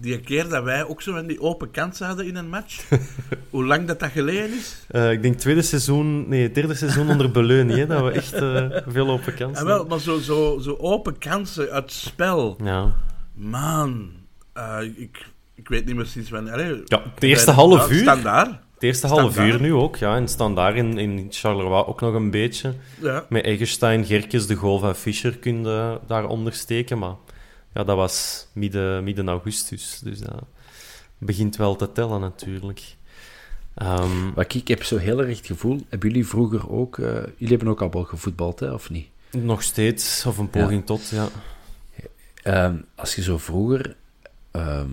[0.00, 2.84] die keer dat wij ook zo van die open kansen hadden in een match,
[3.50, 4.84] hoe lang dat dat geleden is?
[4.88, 8.66] Eh, ik denk tweede seizoen, nee, derde seizoen onder Beleunie, hè, dat we echt eh,
[8.86, 12.56] veel open kansen En Ah, wel, maar zo, zo, zo open kansen uit spel.
[12.64, 12.94] Ja.
[13.34, 14.10] Man,
[14.52, 16.82] eh, ik, ik weet niet meer sinds wanneer.
[16.84, 18.00] Ja, het eerste half uur.
[18.02, 18.50] Standaard.
[18.74, 19.54] Het eerste half Standaard.
[19.54, 20.16] uur nu ook, ja.
[20.16, 22.74] En staan daar in, in Charleroi ook nog een beetje.
[23.02, 23.24] Ja.
[23.28, 26.98] Met Eggestein, Gerkes, de goal van Fischer kun je daaronder steken.
[26.98, 27.14] Maar
[27.78, 30.00] ja, dat was midden, midden augustus.
[30.02, 30.42] Dus dat
[31.18, 32.82] begint wel te tellen natuurlijk.
[33.74, 35.80] Ehm, kijk, ik heb zo heel erg het gevoel...
[35.88, 36.98] Hebben jullie vroeger ook...
[36.98, 39.08] eh, jullie hebben ook al wel gevoetbald, hè, of niet?
[39.30, 41.28] nog steeds, of een poging tot, ja.
[42.42, 43.96] Ehm, als je zo vroeger...
[44.50, 44.90] ehm,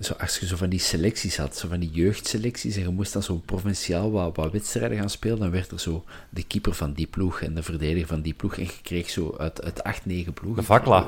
[0.00, 3.12] zo, als je zo van die selecties had, zo van die jeugdselecties, en je moest
[3.12, 6.92] dan zo provinciaal wat, wat wedstrijden gaan spelen, dan werd er zo de keeper van
[6.92, 10.06] die ploeg en de verdediger van die ploeg, en je kreeg zo uit, uit acht,
[10.06, 10.60] negen ploegen...
[10.60, 11.06] De vakla.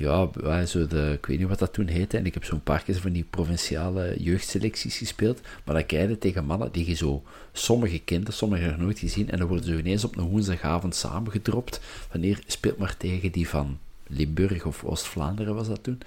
[0.00, 2.16] Ja, zo de, ik weet niet wat dat toen heette.
[2.16, 5.40] En ik heb zo'n paar keer van die provinciale jeugdselecties gespeeld.
[5.64, 9.30] Maar dan krijg tegen mannen die je zo sommige kenden, sommige nog nooit gezien.
[9.30, 11.80] En dan worden ze ineens op een woensdagavond samengedropt.
[12.10, 16.00] Wanneer speelt maar tegen die van Limburg of Oost-Vlaanderen was dat toen.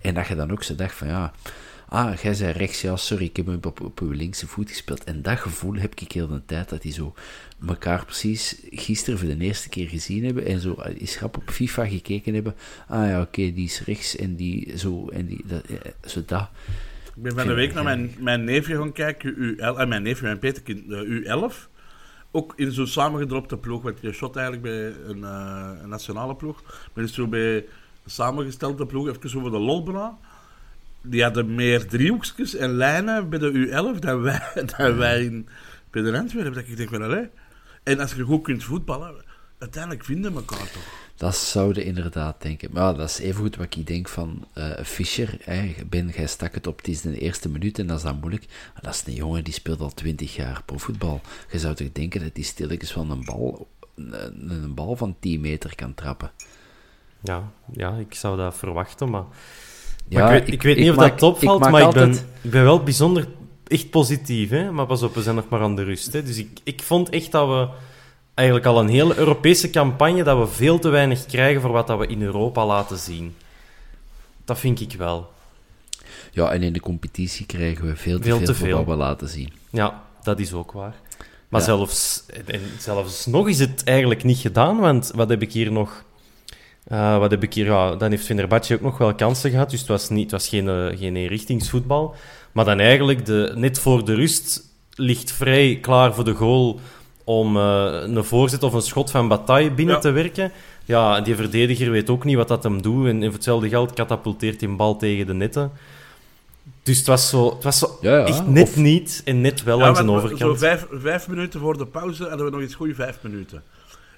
[0.00, 1.32] En dat je dan ook zo dacht van ja,
[1.88, 5.04] ah, jij zei rechts, ja, sorry, ik heb hem op, op uw linkse voet gespeeld.
[5.04, 7.14] En dat gevoel heb ik heel de tijd, dat die zo
[7.66, 11.86] elkaar precies gisteren voor de eerste keer gezien hebben en zo eens grap op FIFA
[11.86, 12.54] gekeken hebben.
[12.88, 15.62] Ah ja, oké, die is rechts en die zo en die, dat,
[16.06, 16.48] zo dat.
[17.16, 20.02] Ik ben van de week naar mijn, mijn neefje gaan kijken, U11, en eh, mijn
[20.02, 21.68] neefje, mijn peterkind, U11.
[22.30, 26.62] Ook in zo'n samengedropte ploeg, want je shot eigenlijk bij een, uh, een nationale ploeg.
[26.92, 27.64] Maar is zo bij een
[28.10, 30.18] samengestelde ploeg, even over de lolbra
[31.02, 35.48] die hadden meer driehoekjes en lijnen bij de U11 dan wij, dan wij in,
[35.90, 36.52] bij de Antwerpen.
[36.52, 37.28] Dat ik denk van, allee.
[37.88, 39.14] En als je goed kunt voetballen,
[39.58, 40.82] uiteindelijk vinden we elkaar toch.
[41.16, 42.68] Dat zouden inderdaad denken.
[42.72, 45.38] Maar dat is even goed wat ik denk van uh, Fischer.
[45.40, 45.74] Hè.
[45.86, 48.46] Ben, jij stak het op, het is de eerste minuut en dat is dan moeilijk.
[48.72, 51.20] Maar dat is een jongen die speelt al twintig jaar profvoetbal.
[51.50, 55.40] Je zou toch denken dat hij stilletjes van een bal, een, een bal van 10
[55.40, 56.30] meter kan trappen.
[57.20, 59.24] Ja, ja, ik zou dat verwachten, maar
[60.08, 62.82] ja, ik, weet, ik, weet niet of dat opvalt, maar ik ben, ik ben wel
[62.82, 63.26] bijzonder
[63.68, 64.50] echt positief.
[64.50, 64.72] Hè?
[64.72, 66.12] Maar pas op, we zijn nog maar aan de rust.
[66.12, 66.22] Hè?
[66.22, 67.68] Dus ik, ik vond echt dat we
[68.34, 71.98] eigenlijk al een hele Europese campagne, dat we veel te weinig krijgen voor wat dat
[71.98, 73.34] we in Europa laten zien.
[74.44, 75.30] Dat vind ik wel.
[76.32, 78.76] Ja, en in de competitie krijgen we veel te veel, te veel.
[78.76, 79.52] voor wat we laten zien.
[79.70, 80.94] Ja, dat is ook waar.
[81.48, 85.72] Maar zelfs, en zelfs nog is het eigenlijk niet gedaan, want wat heb ik hier
[85.72, 86.04] nog
[86.88, 87.64] uh, wat heb ik hier?
[87.64, 90.48] Ja, dan heeft Fenerbahce ook nog wel kansen gehad, dus het was, niet, het was
[90.48, 92.14] geen, uh, geen richtingsvoetbal.
[92.52, 96.80] Maar dan eigenlijk, de, net voor de rust, ligt vrij klaar voor de goal
[97.24, 100.52] om uh, een voorzet of een schot van Bataille binnen te werken.
[100.84, 103.06] Ja, die verdediger weet ook niet wat dat hem doet.
[103.06, 105.72] En voor hetzelfde geld katapulteert hij een bal tegen de netten.
[106.82, 108.24] Dus het was zo, het was zo ja, ja.
[108.24, 110.40] echt net niet en net wel langs een overkant.
[110.40, 113.62] Zo vijf, vijf minuten voor de pauze hadden we nog eens goede vijf minuten.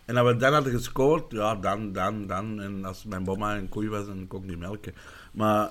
[0.04, 2.60] En als we dan hadden gescoord, ja, dan, dan, dan.
[2.60, 4.94] En als mijn bomma een koei was, dan kon ik niet melken.
[5.32, 5.70] Maar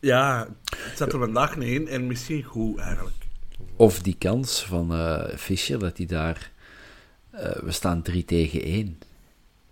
[0.00, 3.16] ja, het zat er vandaag niet in en misschien goed eigenlijk.
[3.76, 6.50] Of die kans van uh, Fischer, dat hij daar...
[7.34, 8.98] Uh, we staan 3 tegen 1.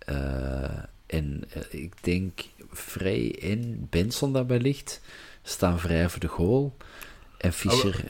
[0.09, 2.39] Uh, eh, en ik denk
[2.71, 5.01] Vrij en Benson daarbij ligt,
[5.43, 6.77] staan vrij voor de goal.
[7.37, 8.03] En Fischer...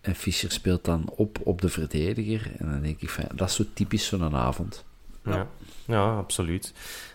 [0.00, 2.50] En Fischer speelt dan op op de verdediger.
[2.56, 4.84] En dan denk ik van, dat is zo typisch zo'n avond.
[5.24, 5.48] Ja,
[5.84, 6.72] ja absoluut.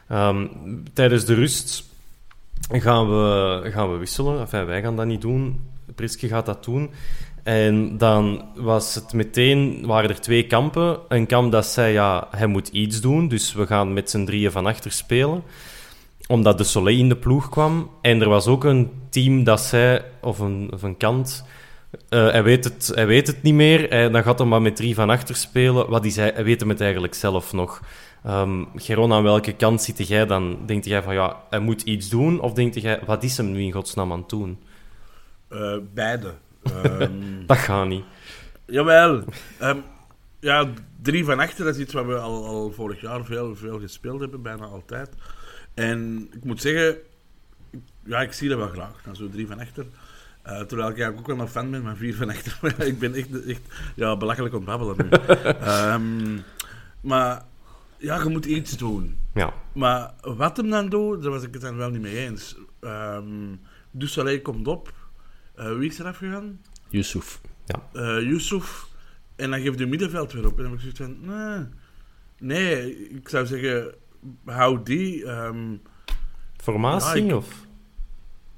[0.10, 1.84] Um, tijdens de rust
[2.70, 4.48] gaan we, gaan we wisselen.
[4.66, 5.62] Wij gaan dat niet doen.
[5.96, 6.90] Priske gaat dat doen.
[7.44, 11.00] En dan was het meteen, waren er twee kampen.
[11.08, 13.28] Een kamp dat zei, ja, hij moet iets doen.
[13.28, 15.44] Dus we gaan met z'n drieën van achter spelen.
[16.28, 17.90] Omdat de Soleil in de ploeg kwam.
[18.02, 21.44] En er was ook een team dat zei, of een, of kant
[22.10, 23.90] uh, hij, weet het, hij weet het niet meer.
[23.90, 25.90] Hij, dan gaat hij maar met drie van achter spelen.
[25.90, 27.82] Wat is hij, hij weet het eigenlijk zelf nog.
[28.28, 30.66] Um, Geron, aan welke kant zit jij dan?
[30.66, 32.40] Denkt jij van ja, hij moet iets doen?
[32.40, 34.60] Of denkt jij, wat is hem nu in godsnaam aan het doen?
[35.50, 36.34] Uh, beide.
[36.86, 37.44] Um...
[37.48, 38.04] dat gaat niet.
[38.66, 39.24] Jawel.
[39.62, 39.84] Um,
[40.40, 40.68] ja,
[41.02, 44.20] drie van achter, dat is iets wat we al, al vorig jaar veel, veel gespeeld
[44.20, 45.10] hebben, bijna altijd.
[45.74, 46.98] En ik moet zeggen,
[48.04, 49.02] ja, ik zie dat wel graag.
[49.06, 49.86] Nou, zo drie van achter.
[50.48, 52.76] Uh, terwijl ik eigenlijk ook wel een fan ben van Vier van Echter.
[52.88, 53.62] ik ben echt, echt
[53.96, 55.10] ja, belachelijk ontbabbelen nu.
[55.68, 56.44] um,
[57.12, 57.42] maar
[58.02, 59.18] ja, je moet iets doen.
[59.34, 59.54] Ja.
[59.74, 62.56] Maar wat hem dan doet, daar was ik het dan wel niet mee eens.
[62.82, 63.60] Um,
[63.92, 64.94] dus komt op.
[65.60, 66.62] Uh, wie is er afgegaan?
[66.90, 67.42] Yusuf.
[67.66, 67.90] Ja.
[67.94, 68.88] Uh, Yusuf.
[69.36, 70.58] En dan geeft de middenveld weer op.
[70.58, 71.18] En dan heb ik zoiets van...
[71.22, 71.66] Nee,
[72.40, 73.94] nee ik zou zeggen...
[74.46, 75.26] Hou die...
[75.26, 75.82] Um,
[76.58, 77.66] Formatie, ja, ik, of...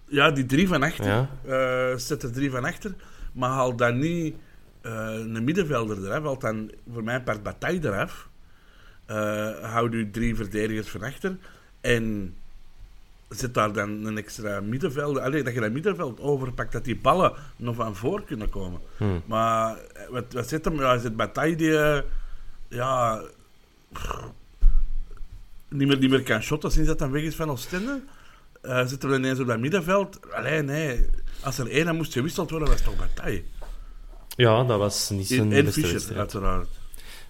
[0.08, 1.06] Ja, die drie van achter.
[1.06, 1.30] Ja.
[1.92, 2.96] Uh, zet er drie van achter.
[3.34, 4.36] Maar haal dan niet
[4.82, 6.24] een middenvelder eraf.
[6.24, 8.30] Haal dan voor mijn part Bataille eraf.
[9.10, 11.38] Uh, houd u drie verdedigers van achter.
[11.82, 12.36] En
[13.30, 15.24] zet daar dan een extra middenvelder.
[15.24, 18.80] Alleen dat je dat middenveld overpakt, dat die ballen nog van voor kunnen komen.
[18.98, 19.22] Hmm.
[19.26, 19.78] Maar
[20.10, 20.80] wat, wat zit hem?
[20.80, 22.04] Ja, zit Bataille die...
[22.68, 23.22] ja...
[25.70, 28.02] niet meer, niet meer kan shotten sinds dat dan weg is van Oostende
[28.66, 30.20] uh, zitten we ineens op dat middenveld.
[30.32, 31.06] Alleen nee,
[31.44, 33.44] als er één moest gewisseld worden, was het toch Bataille.
[34.36, 36.68] Ja, dat was niet zijn En Fischer, uiteraard.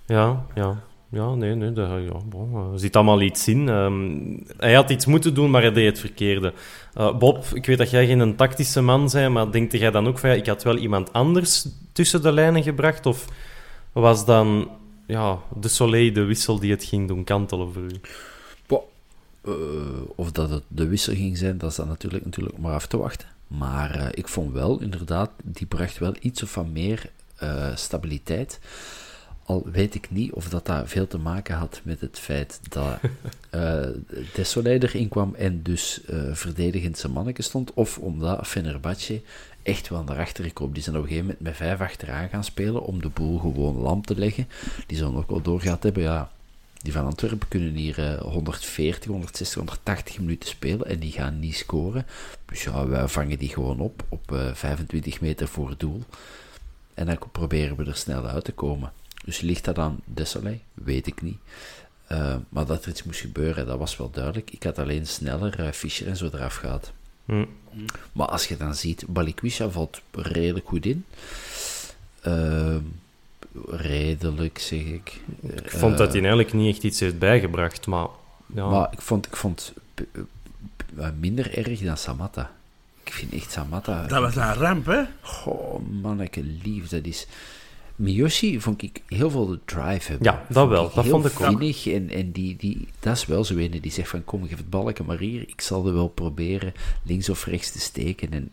[0.05, 0.83] Ja, ja.
[1.13, 1.73] Ja, nee, nee.
[1.73, 3.67] Dat, ja, er zit allemaal iets in.
[3.67, 6.54] Um, hij had iets moeten doen, maar hij deed het verkeerde.
[6.97, 10.19] Uh, Bob, ik weet dat jij geen tactische man bent, maar denk jij dan ook
[10.19, 13.06] van ja, ik had wel iemand anders tussen de lijnen gebracht?
[13.06, 13.28] Of
[13.91, 14.69] was dan
[15.08, 17.99] ja, de Soleil de wissel die het ging doen kantelen voor u?
[19.43, 19.54] Eh,
[20.15, 22.97] of dat het de wissel ging zijn, dat is dan natuurlijk, natuurlijk maar af te
[22.97, 23.28] wachten.
[23.47, 28.60] Maar eh, ik vond wel, inderdaad, die bracht wel iets of wat meer eh, stabiliteit.
[29.45, 32.97] Al weet ik niet of dat, dat veel te maken had met het feit dat
[33.56, 33.88] uh,
[34.34, 36.01] Desolé erin kwam en dus
[36.32, 39.21] verdedigend zijn manneke stond, of omdat Fenerbahce
[39.63, 40.73] echt wel naar achteren kwam.
[40.73, 43.75] Die zijn op een gegeven moment met vijf achteraan gaan spelen om de boel gewoon
[43.75, 44.47] lam te leggen.
[44.88, 46.32] Die zullen ook wel doorgehad hebben, ja,
[46.84, 52.06] die van Antwerpen kunnen hier 140, 160, 180 minuten spelen en die gaan niet scoren.
[52.45, 56.03] Dus ja, wij vangen die gewoon op, op uh, 25 meter voor het doel.
[56.93, 58.91] En dan proberen we er snel uit te komen.
[59.23, 60.59] Dus ligt dat aan Desolé?
[60.73, 61.38] Weet ik niet.
[62.12, 64.51] Uh, maar dat er iets moest gebeuren, dat was wel duidelijk.
[64.51, 66.91] Ik had alleen sneller uh, Fischer en zo eraf gehad.
[67.25, 67.45] Hm.
[68.12, 71.05] Maar als je dan ziet, Balikwisha valt redelijk goed in.
[72.27, 72.75] Uh,
[73.67, 75.21] redelijk, zeg ik.
[75.41, 78.07] Ik vond dat hij eigenlijk niet echt iets heeft bijgebracht, maar...
[78.53, 78.69] Ja.
[78.69, 79.73] Maar ik vond, ik vond
[81.19, 82.51] minder erg dan Samatta.
[83.03, 84.07] Ik vind echt Samatta...
[84.07, 85.03] Dat was een ramp, hè?
[85.21, 87.27] Goh, manneke lief, dat is...
[87.95, 90.32] Miyoshi vond ik heel veel de drive hebben.
[90.32, 90.91] Ja, dat wel.
[90.93, 91.62] Dat vond ik ook.
[91.86, 94.69] En, en die, die, dat is wel zo een die zegt van, kom, geef het
[94.69, 95.41] balken maar hier.
[95.41, 98.32] Ik zal er wel proberen links of rechts te steken.
[98.32, 98.51] En,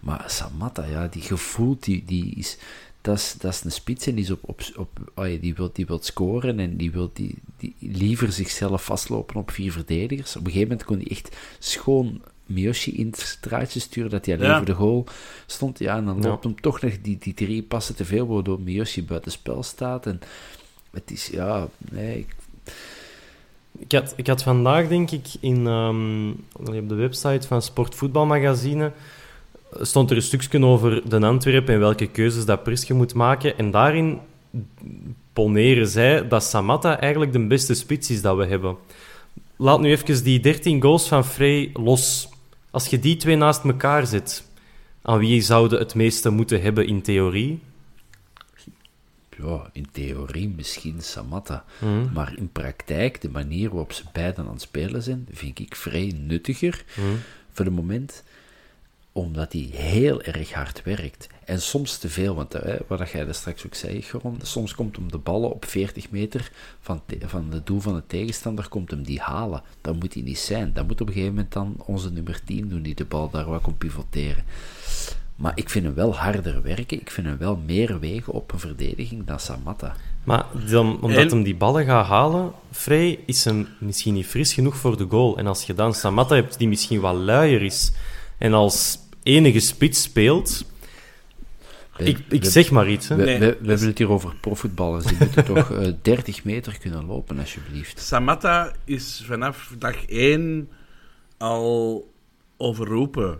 [0.00, 2.58] maar Samatta, ja, die gevoeld, die, die is
[3.00, 5.54] dat is, dat is een spits en die, is op, op, op, oh ja, die,
[5.54, 10.36] wil, die wil scoren en die wil die, die liever zichzelf vastlopen op vier verdedigers.
[10.36, 14.34] Op een gegeven moment kon hij echt schoon Miyoshi in het straatje sturen, dat hij
[14.34, 14.56] alleen ja.
[14.56, 15.04] voor de goal
[15.46, 15.78] stond.
[15.78, 19.04] Ja, en dan loopt hem toch nog die, die drie passen te veel, waardoor Miyoshi
[19.04, 20.06] buitenspel staat.
[20.06, 20.20] En
[20.90, 22.18] het is, ja, nee...
[22.18, 22.34] Ik...
[23.78, 28.92] Ik had, ik had vandaag, denk ik, in, um, op de website van Sportvoetbalmagazine
[29.80, 33.58] stond er een stukje over de Antwerpen en welke keuzes dat Priske moet maken.
[33.58, 34.18] En daarin
[35.32, 38.76] poneren zij dat Samatta eigenlijk de beste spits is dat we hebben.
[39.56, 42.28] Laat nu even die 13 goals van Frey los.
[42.70, 44.44] Als je die twee naast elkaar zet,
[45.02, 47.62] aan wie zouden het meeste moeten hebben in theorie?
[49.36, 51.64] Ja, in theorie misschien Samatta.
[51.78, 52.10] Mm.
[52.12, 56.12] Maar in praktijk, de manier waarop ze beiden aan het spelen zijn, vind ik vrij
[56.16, 57.18] nuttiger mm.
[57.52, 58.22] voor het moment
[59.12, 61.28] omdat hij heel erg hard werkt.
[61.50, 64.96] En soms te veel, want hè, wat jij er straks ook zei, Geron, soms komt
[64.96, 69.02] hem de ballen op 40 meter van, van het doel van de tegenstander, komt hem
[69.02, 69.62] die halen.
[69.80, 70.72] Dat moet hij niet zijn.
[70.72, 73.48] Dat moet op een gegeven moment dan onze nummer 10 doen, die de bal daar
[73.48, 74.44] wat komt pivoteren.
[75.36, 78.58] Maar ik vind hem wel harder werken, ik vind hem wel meer wegen op een
[78.58, 79.96] verdediging dan Samatta.
[80.24, 81.28] Maar dan, omdat en...
[81.28, 85.38] hem die ballen gaat halen, Frey is hem misschien niet fris genoeg voor de goal.
[85.38, 87.92] En als je dan Samatta hebt die misschien wat luier is
[88.38, 90.68] en als enige spits speelt.
[92.00, 93.08] Ik, ik zeg maar iets.
[93.08, 93.16] Hè.
[93.16, 95.04] We, we, we, hebben het hier over profvoetballers.
[95.04, 98.00] Die moeten toch uh, 30 meter kunnen lopen, alsjeblieft.
[98.00, 100.68] Samatta is vanaf dag 1
[101.38, 102.12] al
[102.56, 103.38] overroepen.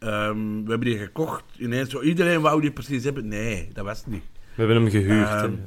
[0.00, 1.44] Um, we hebben die gekocht.
[1.58, 3.28] Ineens, zo, iedereen wou die precies hebben.
[3.28, 4.24] Nee, dat was het niet.
[4.54, 5.42] We hebben hem gehuurd.
[5.42, 5.60] Um,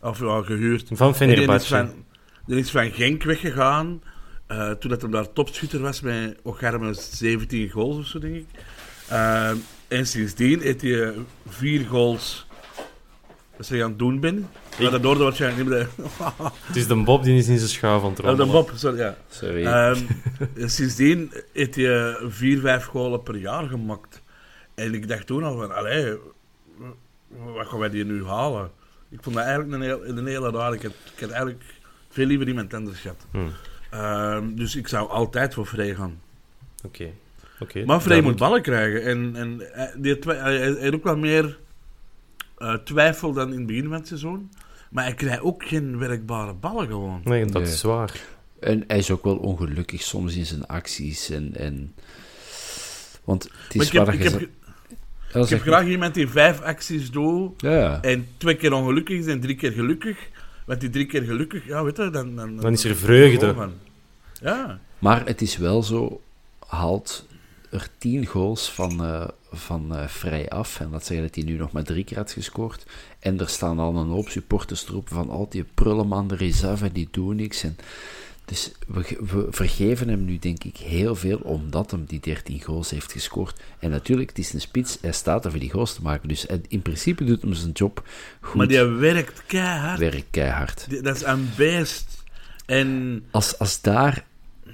[0.00, 0.88] of al gehuurd.
[0.92, 1.76] Van Fenerbahce.
[2.46, 4.02] Er is van Genk weggegaan.
[4.48, 8.46] Uh, toen dat hem daar topschutter was met Ogarme 17 goals of zo, denk ik.
[9.12, 9.50] Uh,
[9.90, 11.14] en sindsdien heeft hij
[11.48, 12.46] vier goals
[13.56, 14.48] dat ze aan het doen ben.
[14.78, 15.88] Maar waarschijnlijk niet meer...
[16.66, 18.46] het is de Bob die is in zijn schuif aan het rommelen.
[18.46, 18.98] de Bob, sorry.
[18.98, 19.16] Ja.
[19.28, 19.66] sorry.
[20.56, 24.22] Um, sindsdien heeft hij vier, vijf golen per jaar gemaakt.
[24.74, 26.16] En ik dacht toen al van, allee,
[27.28, 28.70] wat gaan wij die nu halen?
[29.08, 30.72] Ik vond dat eigenlijk een, heel, een hele raar.
[30.72, 31.64] Ik had, ik had eigenlijk
[32.10, 33.26] veel liever iemand anders gehad.
[33.30, 33.52] Hmm.
[33.94, 36.20] Um, dus ik zou altijd voor Vrij gaan.
[36.84, 36.86] Oké.
[36.86, 37.14] Okay.
[37.60, 39.04] Okay, maar Vrij moet ballen krijgen.
[39.04, 39.62] En, en
[39.96, 41.58] die hij heeft ook wel meer
[42.58, 44.50] uh, twijfel dan in het begin van het seizoen.
[44.90, 47.20] Maar hij krijgt ook geen werkbare ballen gewoon.
[47.24, 47.72] Nee, dat nee.
[47.72, 48.20] is waar.
[48.60, 51.30] En hij is ook wel ongelukkig soms in zijn acties.
[51.30, 51.94] En, en...
[53.24, 57.60] Want het is ik heb, ik heb, ik heb graag iemand die vijf acties doet.
[57.60, 58.02] Ja.
[58.02, 60.18] En twee keer ongelukkig is en drie keer gelukkig.
[60.66, 62.36] Want die drie keer gelukkig, ja, weet je, dan...
[62.36, 63.68] Dan, dan is er vreugde.
[64.40, 64.80] Ja.
[64.98, 66.20] Maar het is wel zo,
[66.66, 67.28] haalt
[67.70, 70.80] er tien goals van, uh, van uh, vrij af.
[70.80, 72.86] En dat zeggen dat hij nu nog maar drie keer had gescoord.
[73.18, 76.30] En er staan al een hoop supporters erop van al die prullenman,
[76.64, 77.62] af en die doen niks.
[77.62, 77.76] En
[78.50, 82.90] dus we, we, vergeven hem nu, denk ik, heel veel omdat hem die 13 goals
[82.90, 83.60] heeft gescoord.
[83.78, 86.28] En natuurlijk, het is een spits, hij staat er voor die goals te maken.
[86.28, 88.08] Dus in principe doet hem zijn job
[88.40, 88.54] goed.
[88.54, 89.98] Maar die werkt keihard.
[89.98, 91.04] Werkt keihard.
[91.04, 92.24] Dat is een beest.
[92.66, 93.22] En...
[93.30, 94.24] Als, als daar,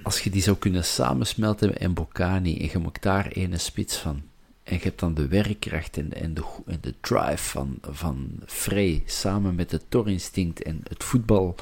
[0.06, 4.22] als je die zou kunnen samensmelten en Bocani, en je maakt daar ene spits van,
[4.62, 9.02] en je hebt dan de werkkracht en, en, de, en de drive van, van Frey,
[9.06, 11.54] samen met het torinstinct en het voetbal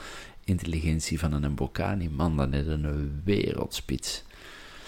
[0.45, 2.09] intelligentie van een Mbokani.
[2.09, 4.25] Man, dan is een wereldspits.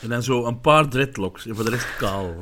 [0.01, 2.35] En dan zo een paar dreadlocks en voor de rest kaal.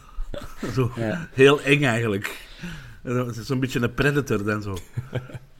[0.74, 1.28] zo, Ja.
[1.32, 2.48] heel eng eigenlijk.
[3.30, 4.76] Zo'n beetje een predator dan zo.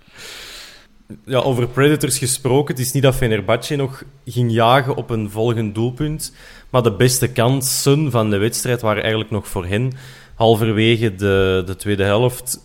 [1.24, 2.74] Ja, over Predators gesproken.
[2.74, 6.34] Het is niet dat Fenerbahce nog ging jagen op een volgend doelpunt.
[6.70, 9.92] Maar de beste kansen van de wedstrijd waren eigenlijk nog voor hen.
[10.34, 12.60] Halverwege de, de tweede helft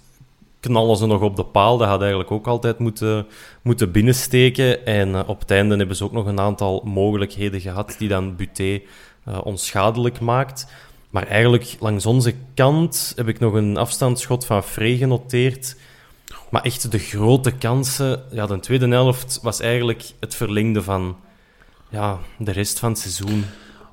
[0.59, 1.77] knallen ze nog op de paal.
[1.77, 3.27] Dat had eigenlijk ook altijd moeten,
[3.61, 4.85] moeten binnensteken.
[4.85, 8.35] En eh, op het einde hebben ze ook nog een aantal mogelijkheden gehad die dan
[8.35, 8.81] Buté
[9.23, 10.67] eh, onschadelijk maakt.
[11.09, 15.75] Maar eigenlijk langs onze kant heb ik nog een afstandsschot van Frey genoteerd.
[16.49, 18.23] Maar echt de grote kansen.
[18.31, 21.17] Ja, de tweede helft was eigenlijk het verlengde van
[21.89, 23.45] ja, de rest van het seizoen.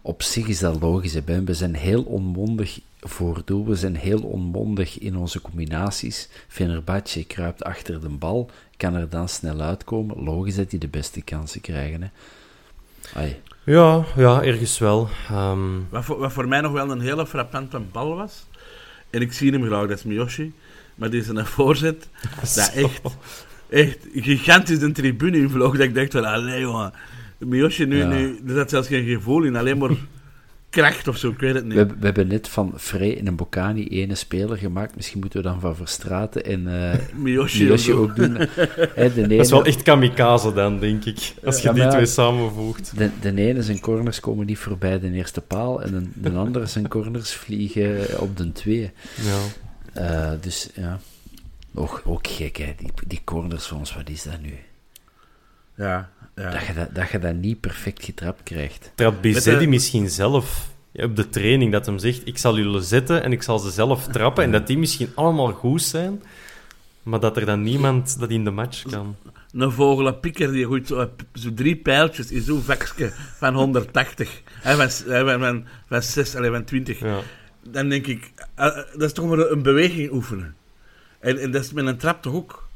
[0.02, 1.14] Op zich is dat logisch.
[1.14, 1.44] Hè, Ben.
[1.44, 3.66] We zijn heel onmondig voor doel.
[3.66, 6.28] We zijn heel onmondig in onze combinaties.
[6.48, 10.22] Fenerbahce kruipt achter de bal, kan er dan snel uitkomen.
[10.24, 12.02] Logisch dat die de beste kansen krijgen.
[12.02, 12.08] Hè.
[13.14, 13.40] Ai.
[13.64, 15.08] Ja, ja ergens wel.
[15.28, 18.46] Ehm, Wat voor, wat voor mij nog wel een hele frappante bal was.
[19.10, 20.52] En ik zie hem graag, dat is Miyoshi.
[20.94, 22.08] Maar die is een voorzet.
[22.40, 23.00] Dat echt,
[23.70, 25.72] echt gigantisch een tribune invloog.
[25.72, 26.92] Dat ik dacht van, allee jongen.
[27.38, 28.08] Miyoshi nu, Ja.
[28.08, 29.56] nu, er zat zelfs geen gevoel in.
[29.56, 29.90] Alleen maar
[30.70, 31.74] kracht of zo, ik weet het niet.
[31.74, 34.96] We, we hebben net van Frey en Bocani ene speler gemaakt.
[34.96, 38.02] Misschien moeten we dan van Verstraten en eh Miyoshi, Miyoshi of zo.
[38.02, 38.36] ook doen.
[38.94, 41.32] Hè, de, dat is wel echt kamikaze dan, denk ik.
[41.44, 42.92] Als je Ja, die maar twee samenvoegt.
[42.96, 45.82] de, de ene zijn corners komen niet voorbij de eerste paal.
[45.82, 48.90] En de, de andere zijn corners vliegen op de twee.
[49.22, 49.38] Ja.
[49.94, 50.98] Eh, dus ja,
[51.74, 54.54] ook, ook gek hè, die, die corners van ons, wat is dat nu?
[55.76, 56.50] Ja, ja.
[56.50, 58.90] Dat, je dat, dat je dat niet perfect getrapt krijgt.
[58.94, 63.22] Trapt Bizzetti de- misschien zelf op de training dat hem zegt: Ik zal jullie zetten
[63.22, 64.44] en ik zal ze zelf trappen.
[64.44, 66.22] En dat die misschien allemaal goed zijn,
[67.02, 69.16] maar dat er dan niemand dat in de match kan.
[69.52, 74.42] Een vogelenpikker die gooit zo, zo drie pijltjes in zo'n vakje van 180.
[74.52, 77.00] Hè, van, hè, van, van, van 6, allee, van 20.
[77.00, 77.18] Ja.
[77.68, 80.54] Dan denk ik, eh, eh, dat is toch maar een beweging oefenen.
[81.18, 82.68] En, en dat is met een trap toch ook?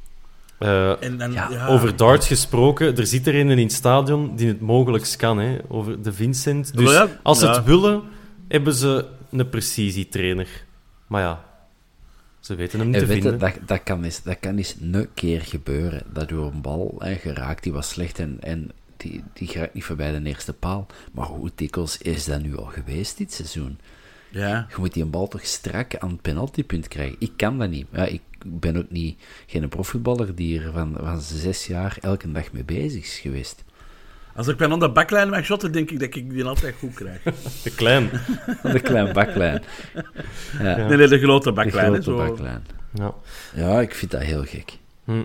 [0.58, 4.36] Eh, En dan, ja, Ja, Over darts gesproken, er zit er een in het stadion
[4.36, 6.76] die het mogelijk kan, hè, over de Vincent.
[6.76, 7.54] Dus Ja, als ze ja.
[7.54, 8.02] het willen,
[8.48, 10.48] hebben ze een precisietrainer.
[11.06, 11.44] Maar ja,
[12.40, 13.38] ze weten hem niet En te vinden.
[13.38, 16.02] dat, dat, kan eens, dat kan eens een keer gebeuren.
[16.12, 19.84] Dat door een bal hè, geraakt, die was slecht en, en die, die geraakt niet
[19.84, 20.86] voorbij de eerste paal.
[21.12, 23.78] Maar hoe dikwijls is dat nu al geweest dit seizoen?
[24.30, 24.66] Ja.
[24.68, 27.16] Je moet die een bal toch strak aan het penaltypunt krijgen.
[27.18, 27.86] Ik kan dat niet.
[27.92, 32.52] Ja, ik ben ook niet, geen profvoetballer die er van, van zes jaar elke dag
[32.52, 33.64] mee bezig is geweest.
[34.36, 36.94] Als ik ben aan de baklijn mag shotten, denk ik dat ik die altijd goed
[36.94, 37.22] krijg.
[37.62, 38.10] Te klein.
[38.72, 39.62] De kleine baklijn.
[40.58, 41.92] Ja, Nee, nee, de grote de baklijn.
[41.92, 42.16] hè, grote zo.
[42.16, 42.66] baklijn.
[42.94, 43.14] Ja.
[43.54, 44.78] Ja, ik vind dat heel gek.
[45.04, 45.22] Hm.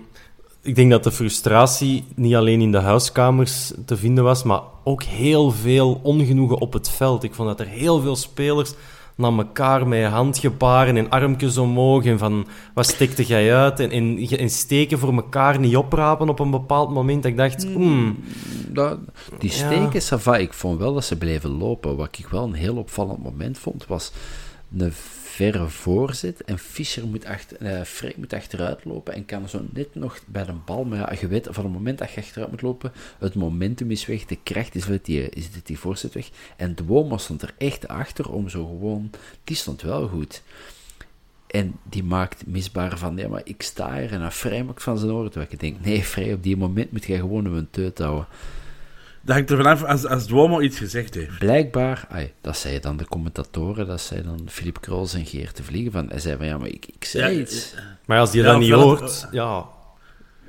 [0.62, 5.04] Ik denk dat de frustratie niet alleen in de huiskamers te vinden was, maar ook
[5.04, 7.24] heel veel ongenoegen op het veld.
[7.24, 8.74] Ik vond dat er heel veel spelers
[9.16, 14.18] naar elkaar met handgebaren en armpjes omhoog en van wat stekte jij uit en, en,
[14.38, 17.24] en steken voor elkaar niet oprapen op een bepaald moment.
[17.24, 17.68] Dat ik dacht,
[18.74, 18.98] Dat,
[19.40, 19.56] die Ja.
[19.56, 20.38] steken, va.
[20.38, 21.96] ik vond wel dat ze bleven lopen.
[21.96, 24.12] Wat ik wel een heel opvallend moment vond, was
[24.78, 24.94] een
[25.34, 30.20] verre voorzet en Fischer moet, achter, eh, moet achteruit lopen en kan zo net nog
[30.26, 32.92] bij de bal, maar ja, je weet, van het moment dat je achteruit moet lopen,
[33.20, 36.30] het momentum is weg, de kracht is, weg, die, is die voorzet weg.
[36.56, 39.10] En Duomo stond er echt achter om zo gewoon,
[39.44, 40.42] die stond wel goed.
[41.48, 44.98] En die maakt misbaar van, ja, maar ik sta hier en dan Vrij maakt van
[44.98, 45.32] zijn oren.
[45.32, 48.28] Terwijl ik denk, nee, Vrij, op die moment moet je gewoon een teut houden.
[49.26, 51.40] Dat hangt er vanaf als, als Duomo iets gezegd heeft.
[51.40, 55.64] Blijkbaar, ai, dat zei dan de commentatoren, dat zei dan Filip Krols en Geert te
[55.64, 57.74] Vliegen, van, hij zei van, ja, maar ik, ik zei Ja, iets.
[58.06, 59.66] maar als die Ja, dat niet hoort, ja,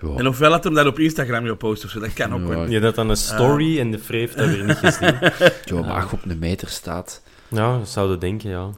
[0.01, 0.17] Ja.
[0.17, 2.69] En ofwel had hem dat op Instagram gepost of zo, dat kan ook wel.
[2.69, 5.19] je dat dan een story en de heeft dat weer niet gezien.
[5.65, 8.71] Ja, maar op een meter staat, Ja, dat zouden denken, ja.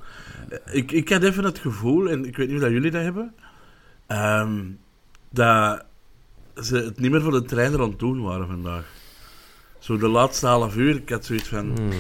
[0.71, 3.35] Ik, ik had even het gevoel, en ik weet niet of dat jullie dat hebben,
[4.07, 4.63] ehm,
[5.31, 5.85] dat
[6.63, 8.85] ze het niet meer voor de trainer aan het doen waren vandaag.
[9.87, 11.73] Zo de laatste half uur, ik had zoiets van...
[11.77, 11.91] Hmm.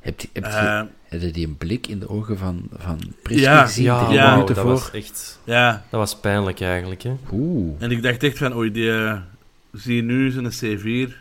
[0.00, 2.98] heb je, heb je, eh, heb je die een blik in de ogen van, van
[3.22, 4.30] Priske Ja, gezien, Ja, ja.
[4.32, 4.72] minuten dat voor?
[4.72, 5.38] was echt...
[5.44, 7.12] ja, Dat was pijnlijk eigenlijk, hè.
[7.32, 8.92] Oeh, en ik dacht echt van, oei, die...
[8.92, 9.16] eh,
[9.72, 11.12] zie je nu zijn C4,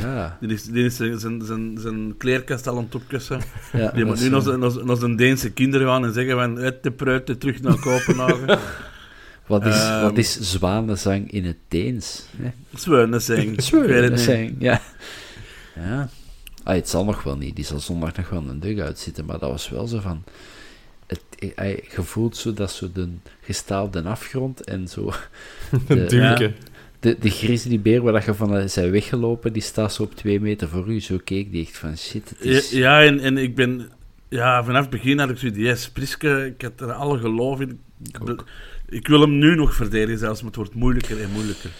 [0.00, 0.36] ja.
[0.40, 3.40] die is, die is zijn, zijn, zijn, zijn kleerkast al aan het opkussen.
[3.72, 4.46] ja Die moet nu naar
[4.90, 8.58] eh, zijn- Deense kinderen gaan en zeggen van, uit de pruiten terug naar Kopenhagen.
[9.46, 10.02] Wat is, Ehm.
[10.02, 12.26] wat is zwanenzang in het Deens?
[12.38, 13.64] niet.
[13.64, 14.80] Zwanenzang, ja.
[15.76, 16.08] Ja.
[16.62, 17.56] Ah, het zal nog wel niet.
[17.56, 20.24] Die zal zondag nog wel een dug uitzitten, maar dat was wel zo van...
[21.06, 21.20] Het,
[21.54, 23.08] hij gevoelt zo dat zo de
[23.40, 25.12] gestaalde afgrond en zo...
[25.88, 26.36] De, duwke.
[26.36, 26.52] de
[27.00, 30.40] de, de grizzlybeer waar dat je van eh, zijn weggelopen, die staat zo op twee
[30.40, 31.00] meter voor u.
[31.00, 32.28] Zo keek die echt van shit.
[32.28, 32.70] Het is...
[32.70, 33.90] Ja, ja, en, en ik ben...
[34.28, 35.58] Ja, vanaf het begin had ik zoiets...
[35.58, 37.80] Yes, Priske, ik had er alle geloof in.
[38.02, 38.44] Ik,
[38.88, 41.70] ik wil hem nu nog verdedigen, zelfs, maar het wordt moeilijker en moeilijker.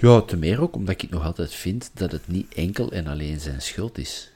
[0.00, 3.40] Ja, te meer ook omdat ik nog altijd vind dat het niet enkel en alleen
[3.40, 4.30] zijn schuld is.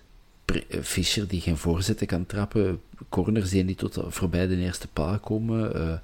[0.44, 5.18] Eh, Fischer die geen voorzetten kan trappen, corners die niet tot voorbij de eerste paal
[5.18, 5.98] komen, eh,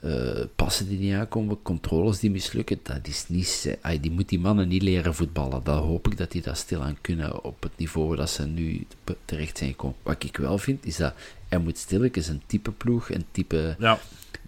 [0.00, 3.76] eh, passen die niet aankomen, controles die mislukken, dat is niet...
[4.00, 5.64] die moet die mannen niet leren voetballen.
[5.64, 8.86] Dat hoop ik dat die dat stilaan kunnen op het niveau dat ze nu
[9.24, 9.96] terecht zijn gekomen.
[10.02, 11.14] Wat ik wel vind, is dat
[11.48, 13.98] hij moet stilletjes een type ploeg, een type Ja.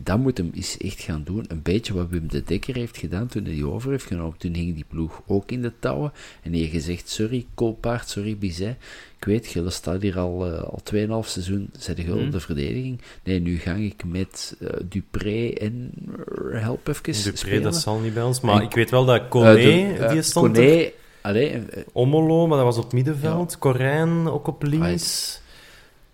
[0.03, 1.45] Dat moet hem eens echt gaan doen.
[1.49, 4.39] Een beetje wat Wim de Dekker heeft gedaan toen hij die over heeft genomen.
[4.39, 6.13] Toen hing die ploeg ook in de touwen.
[6.43, 8.77] En hij heeft gezegd, sorry Koolpaard, sorry Bizet.
[9.19, 12.41] Ik weet, Gille staat hier al, eh, al 2,5 seizoen, zij de gul op de
[12.41, 13.01] verdediging.
[13.25, 15.91] Nee, nu ga ik met eh, Dupré en
[16.53, 17.63] help even Dupré, spelen.
[17.63, 18.41] dat zal niet bij ons.
[18.41, 20.93] Maar En- ik weet wel dat de- eh, die stond er.
[21.23, 23.59] allee, Omolo, maar dat was op middenveld.
[23.59, 25.41] Corijn ook op links.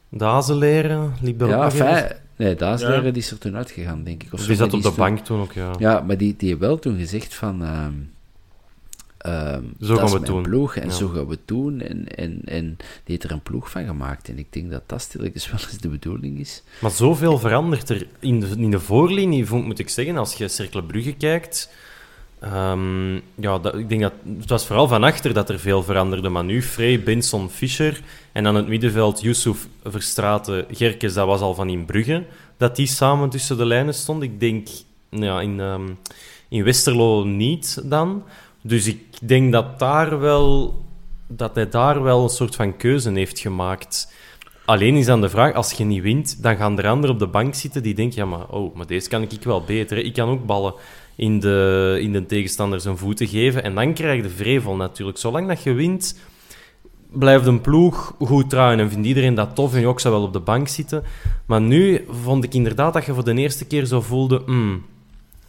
[0.09, 2.17] Dazeleren liep ja, even.
[2.37, 2.89] Nee, daar is Ja.
[2.89, 4.33] leren die is er toen uitgegaan, denk ik.
[4.33, 5.73] Of maar zat op de is toen- bank toen ook, ja.
[5.79, 7.63] Ja, maar die, die heeft wel toen gezegd van...
[7.65, 7.93] ehm,
[9.19, 10.43] ehm, Zo dat gaan is we doen.
[10.43, 10.93] ploeg en Ja.
[10.95, 11.81] zo gaan we het doen.
[11.81, 14.29] En, en, en die heeft er een ploeg van gemaakt.
[14.29, 16.63] En ik denk dat dat stilletjes wel eens de bedoeling is.
[16.81, 20.17] Maar zoveel verandert er in de, in de voorlinie, vond- moet ik zeggen.
[20.17, 21.71] Als je Cercle Brugge kijkt...
[22.53, 24.13] ehm, ja, ik denk dat...
[24.39, 26.29] Het was vooral van achter dat er veel veranderde.
[26.29, 28.01] Maar nu Frey, Benson, Fischer...
[28.33, 32.25] En aan het middenveld Yusuf, Verstraten, Gerkes, dat was al van in Brugge.
[32.57, 34.23] Dat die samen tussen de lijnen stond.
[34.23, 34.69] Ik denk...
[35.09, 35.89] nou Ja, in, ehm,
[36.49, 38.25] in Westerlo niet dan.
[38.63, 40.75] Dus ik denk dat daar wel...
[41.27, 44.13] Dat hij daar wel een soort van keuze heeft gemaakt.
[44.65, 47.27] Alleen is dan de vraag, als je niet wint, dan gaan er anderen op de
[47.27, 49.99] bank zitten die denken, ja, maar, oh, maar deze kan ik wel beter.
[49.99, 50.75] Ik kan ook ballen
[51.17, 53.63] in de, in de tegenstander zijn voeten geven.
[53.63, 55.19] En dan krijg je de vrevel natuurlijk.
[55.19, 56.19] Zolang dat je wint,
[57.11, 60.23] blijft een ploeg goed draaien en vindt iedereen dat tof en je ook zou wel
[60.23, 61.03] op de bank zitten.
[61.47, 64.85] Maar nu vond ik inderdaad dat je voor de eerste keer zo voelde, hmm,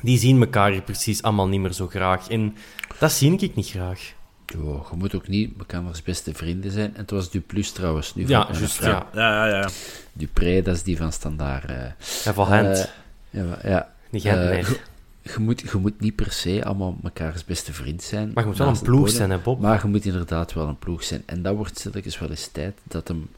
[0.02, 2.30] die zien elkaar hier precies allemaal niet meer zo graag.
[2.30, 2.56] En
[3.00, 4.14] dat zie ik niet graag.
[4.46, 6.94] Jo, je moet ook niet elkaars beste vrienden zijn.
[6.94, 8.16] En het was Duplus trouwens.
[8.16, 9.08] Nu Ja, juist, ja.
[9.14, 9.70] Ja, ja, ja.
[10.14, 11.70] Dupré, dat is die van Standaard.
[11.70, 11.84] eh.
[12.26, 12.90] En van hand.
[13.32, 13.90] Eh, ja, ja.
[14.10, 14.64] niet Gent, eh, nee.
[15.34, 18.32] je, moet, je moet niet per se allemaal mekaars beste vriend zijn.
[18.34, 19.60] Maar je moet wel een ploeg zijn, hè, Bob?
[19.60, 21.24] Maar je moet inderdaad wel een ploeg zijn.
[21.26, 23.30] En dat wordt stilletjes wel eens tijd dat hem,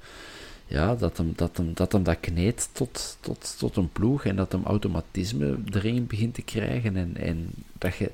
[0.65, 4.25] ja, dat hem, dat hem, dat, hem dat kneedt tot, tot, tot een ploeg.
[4.25, 6.97] En dat hem automatisme erin begint te krijgen.
[6.97, 8.11] En, en dat je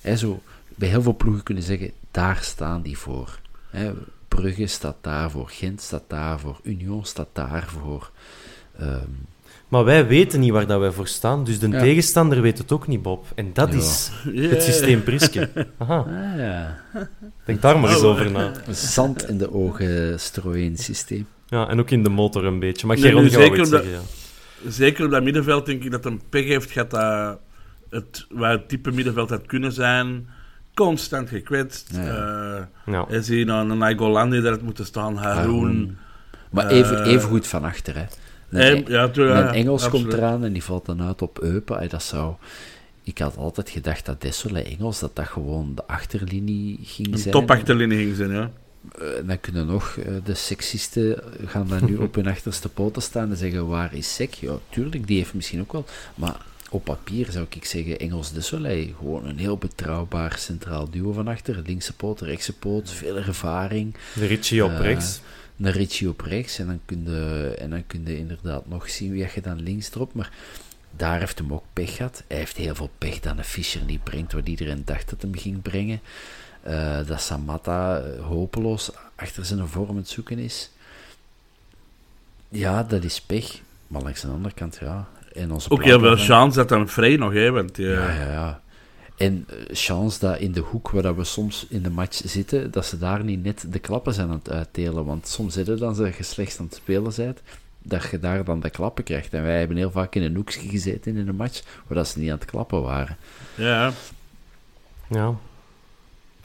[0.00, 3.38] hè, zo, bij heel veel ploegen kunnen zeggen, daar staan die voor.
[3.70, 3.92] Hè,
[4.28, 8.10] Brugge staat daarvoor, Gent staat daarvoor, Union staat daarvoor.
[8.78, 9.10] Ehm,
[9.74, 11.78] Maar wij weten niet waar dat wij voor staan, dus de Ja.
[11.80, 13.26] tegenstander weet het ook niet, Bob.
[13.34, 13.78] En dat Ja.
[13.78, 14.10] is
[14.50, 15.50] het systeem Priske.
[15.78, 16.78] Aha, ah, ja.
[17.44, 18.52] denk daar maar eens Oh, over na.
[18.70, 21.26] Zand in de ogen strooien systeem.
[21.46, 22.86] Ja, en ook in de motor een beetje.
[22.86, 24.70] Maar Nee, Geron gaat wel zeker zeggen, ja.
[24.70, 27.38] Zeker op dat middenveld denk ik dat een pech heeft gehad dat
[27.90, 30.28] het, waar het type middenveld had kunnen zijn,
[30.74, 31.90] constant gekwetst.
[31.92, 32.00] Ja.
[32.00, 32.62] Eh,
[32.94, 33.06] Ja.
[33.08, 35.36] en zie je nou een Nainggolan die had moeten staan, Haroun.
[35.36, 35.96] Haroun.
[36.50, 38.04] Maar even, Eh, even goed van achter, hè.
[38.54, 40.06] Een, En, ja, tu- ja, een Engels absoluut.
[40.06, 41.78] komt eraan en die valt dan uit op Eupen.
[41.78, 42.34] Ay, dat zou...
[43.02, 47.32] Ik had altijd gedacht dat Dessel Engels, dat dat gewoon de achterlinie ging Een zijn.
[47.34, 48.50] topachterlinie ging zijn, ja.
[48.98, 53.02] Eh, En dan kunnen nog eh, de seksisten gaan dan nu op hun achterste poten
[53.02, 54.34] staan en zeggen, waar is Sek?
[54.34, 55.84] Ja, tuurlijk, die heeft misschien ook wel...
[56.14, 56.36] Maar
[56.70, 58.86] op papier zou ik zeggen, Engels de Soleil.
[58.98, 61.62] Gewoon een heel betrouwbaar centraal duo van achter.
[61.66, 63.94] Linkse poot, rechtse poot, veel ervaring.
[64.14, 65.20] De Ritchie op Eh, rechts.
[65.60, 66.58] Een Ritchie op rechts.
[66.58, 69.94] En dan kun je, en dan kun je inderdaad nog zien wie je dan links
[69.94, 70.14] erop.
[70.14, 70.30] Maar
[70.90, 72.22] daar heeft hem ook pech gehad.
[72.28, 75.36] Hij heeft heel veel pech dat een Fischer niet brengt wat iedereen dacht dat hem
[75.36, 76.00] ging brengen.
[76.62, 80.70] Eh, dat Samatta eh, hopeloos achter zijn vorm het zoeken is.
[82.48, 83.60] Ja, dat is pech.
[83.86, 85.06] Maar langs de andere kant, ja.
[85.32, 87.50] En onze Ook heel veel chance dat dan vrij nog, hè.
[87.50, 88.62] Want, eh, ja, ja, ja.
[89.16, 92.70] En eh, chance dat in de hoek waar dat we soms in de match zitten,
[92.70, 95.04] dat ze daar niet net de klappen zijn aan het uitdelen.
[95.04, 97.40] Want soms zitten dan ze je slecht aan het spelen bent,
[97.78, 99.32] dat je daar dan de klappen krijgt.
[99.32, 102.18] En wij hebben heel vaak in een hoekje gezeten in een match, waar dat ze
[102.18, 103.16] niet aan het klappen waren.
[103.54, 103.92] ja.
[105.08, 105.34] Ja.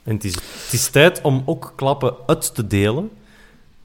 [0.02, 3.10] En het is, het is tijd om ook klappen uit te delen.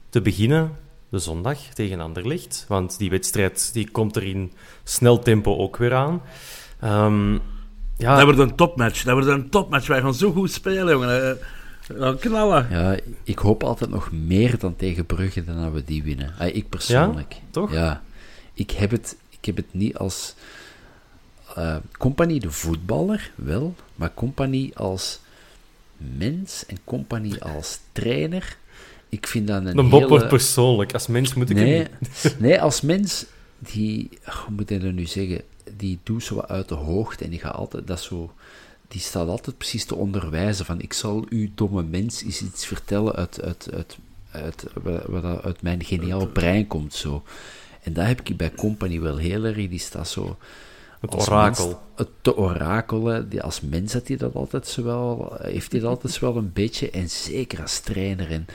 [0.08, 0.76] Te beginnen
[1.08, 2.64] de zondag tegen Anderlecht.
[2.68, 4.52] Want die wedstrijd die komt er in
[4.84, 6.22] snel tempo ook weer aan.
[6.80, 7.38] Ehm,
[7.96, 9.02] ja, Dat wordt een topmatch.
[9.02, 9.86] Dat wordt een topmatch.
[9.86, 11.28] Wij gaan zo goed spelen, jongen.
[11.30, 11.34] Eh,
[11.86, 12.66] We gaan knallen.
[12.70, 16.34] Ja, ik hoop altijd nog meer dan tegen Brugge dan dat we die winnen.
[16.38, 17.34] Ah, ik persoonlijk.
[17.50, 17.72] toch?
[17.72, 18.02] Ja.
[18.54, 20.34] Ik heb het, ik heb het niet als...
[21.54, 25.20] eh Company de voetballer, wel, maar Company als
[25.96, 28.56] mens en Company als trainer,
[29.08, 30.08] ik vind dat een Bob hele...
[30.08, 30.92] wordt persoonlijk.
[30.92, 33.26] Als mens moet ik Nee, hem nee, als mens,
[33.58, 35.40] die, hoe moet ik dat nu zeggen,
[35.76, 38.32] die doet zo wat uit de hoogte en die gaat altijd, dat zo,
[38.88, 43.14] die staat altijd precies te onderwijzen van, ik zal u, domme mens, eens iets vertellen
[43.14, 43.98] uit, uit, uit,
[44.30, 44.66] uit,
[45.06, 47.22] wat, uit mijn geniale brein komt, zo.
[47.82, 50.36] En dat heb ik bij Company wel heel erg, die staat zo...
[51.00, 51.66] Het orakel.
[51.66, 55.80] mens- het te orakelen, die, als mens had hij dat altijd zo wel, heeft hij
[55.80, 58.30] dat altijd zo wel een beetje, en zeker als trainer.
[58.30, 58.46] En,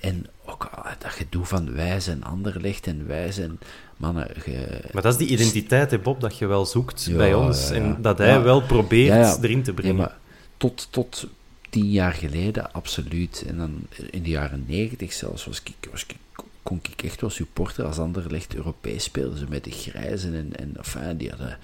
[0.00, 3.58] en ook ah, dat gedoe van wijs en anderlecht en wijs en
[3.98, 4.26] mannen.
[4.38, 7.68] ge- Maar dat is die identiteit, hè, Bob, dat je wel zoekt Ja, bij ons.
[7.68, 7.80] ja, ja.
[7.80, 9.96] En dat hij wel probeert erin te brengen.
[9.96, 10.16] maar
[10.56, 11.26] tot, tot
[11.70, 13.44] tien jaar geleden, absoluut.
[13.46, 13.80] En dan
[14.10, 16.14] in de jaren negentig zelfs was ik, was ik,
[16.62, 19.38] kon ik echt wel supporter als Anderlecht Europees speelden.
[19.38, 21.58] Ze met de grijzen en, en enfin, die hadden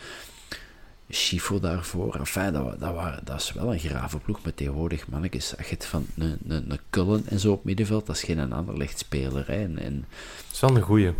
[1.08, 2.14] Schifo daarvoor.
[2.14, 5.56] Enfin, dat, dat, waren, dat is wel een grave ploeg met tegenwoordig mannetjes.
[5.56, 8.52] Als je het van een, een, een Kullen en zo op middenveld, dat is geen
[8.52, 9.46] Anderlecht-speler.
[9.46, 9.62] hè.
[9.62, 10.04] En, en,
[10.46, 11.10] Dat is wel een goeie.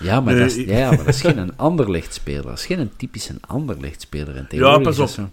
[0.00, 2.42] Ja, maar Nee, dat is, ja, ja, maar dat is geen een Anderlecht-speler.
[2.42, 4.36] Dat is geen een typische Anderlecht-speler.
[4.36, 5.08] En tegenwoordig pas op.
[5.08, 5.30] zo-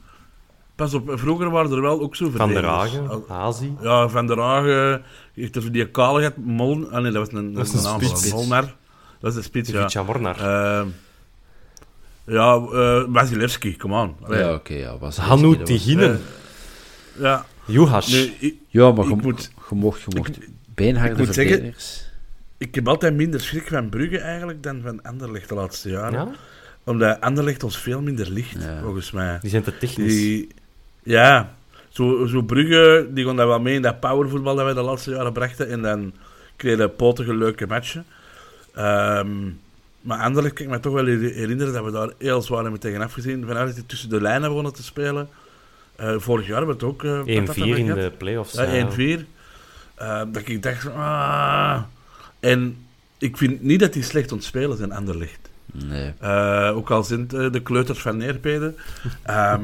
[0.75, 2.65] Pas op, vroeger waren er wel ook zo Van der.
[2.65, 3.73] Hagen, Hazi.
[3.81, 5.03] Ja, Van der Hagen,
[5.33, 6.87] heeft er die kaligheid, Mol...
[6.91, 8.27] Ah nee, dat was een, Dat een naam spits.
[8.29, 8.75] van Molnar.
[9.19, 9.79] Dat is de spits, ja.
[9.79, 10.39] Ivica Mornar.
[10.39, 10.87] Ehm,
[12.25, 14.15] ja, eh Wasilewski, come on.
[14.23, 14.39] Allee.
[14.39, 14.97] Ja, oké, ja.
[14.97, 16.21] Was Hanu dat was- Tiginen.
[17.19, 18.07] Ja, Juhas.
[18.07, 22.03] nee, ik, Ja, maar je, moet- je mocht, je mocht ik beenharde moet zeggen- verdedigers.
[22.57, 26.19] Ik heb altijd minder schrik van Brugge eigenlijk dan van Anderlecht de laatste jaren.
[26.19, 26.31] Ja?
[26.83, 28.79] Omdat Anderlecht ons veel minder ligt, Ja.
[28.81, 29.37] volgens mij.
[29.41, 30.13] Die zijn te technisch.
[30.15, 30.47] Die,
[31.03, 31.53] ja,
[31.89, 35.11] zo, zo Brugge, die gaan daar wel mee in dat powervoetbal dat wij de laatste
[35.11, 35.69] jaren brachten.
[35.69, 36.13] En dan
[36.55, 38.05] kregen potige leuke matchen.
[38.73, 39.27] Ehm,
[40.01, 42.79] maar Anderlecht kan ik me toch wel her- herinneren dat we daar heel zwaar hebben
[42.79, 43.45] tegen afgezien.
[43.47, 45.29] Vanuit dat die tussen de lijnen begonnen te spelen.
[45.95, 47.03] Eh, vorig jaar hebben we het ook...
[47.03, 48.53] eh, 1-4 patat in de play-offs.
[48.53, 48.87] Ja, ja.
[49.19, 49.25] 1-4.
[49.95, 51.81] Eh, dat ik dacht, van, ah.
[52.45, 52.77] En
[53.17, 55.49] ik vind niet dat die slecht ontspelen zijn, Anderlecht.
[55.71, 56.13] Nee.
[56.19, 58.75] Eh, ook al zijn het eh, de kleuters van Neerpeden.
[59.23, 59.63] Ehm,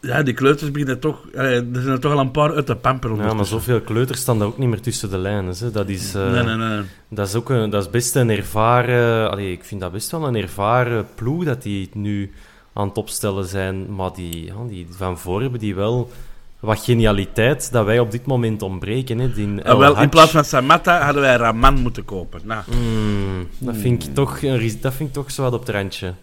[0.00, 1.28] ja, die kleuters beginnen toch...
[1.30, 4.20] eh, er zijn er toch al een paar uit de pamper Ja, maar zoveel kleuters
[4.20, 5.54] staan daar ook niet meer tussen de lijnen.
[5.58, 5.70] Hè.
[5.70, 6.82] Dat, is, eh, Nee, nee, nee.
[7.08, 9.30] dat is ook een, dat is best een ervaren...
[9.30, 12.32] Allee, ik vind dat best wel een ervaren ploeg dat die nu
[12.72, 13.94] aan het opstellen zijn.
[13.94, 16.10] Maar die, ja, die van voor hebben die wel
[16.62, 19.18] wat genialiteit dat wij op dit moment ontbreken.
[19.18, 19.32] Hè.
[19.32, 22.40] Die Ah, El wel, in plaats van Samatta hadden wij Raman moeten kopen.
[22.44, 24.40] Nou, Hmm, dat, vind ik toch
[24.80, 26.14] dat vind ik toch zo wat op het randje.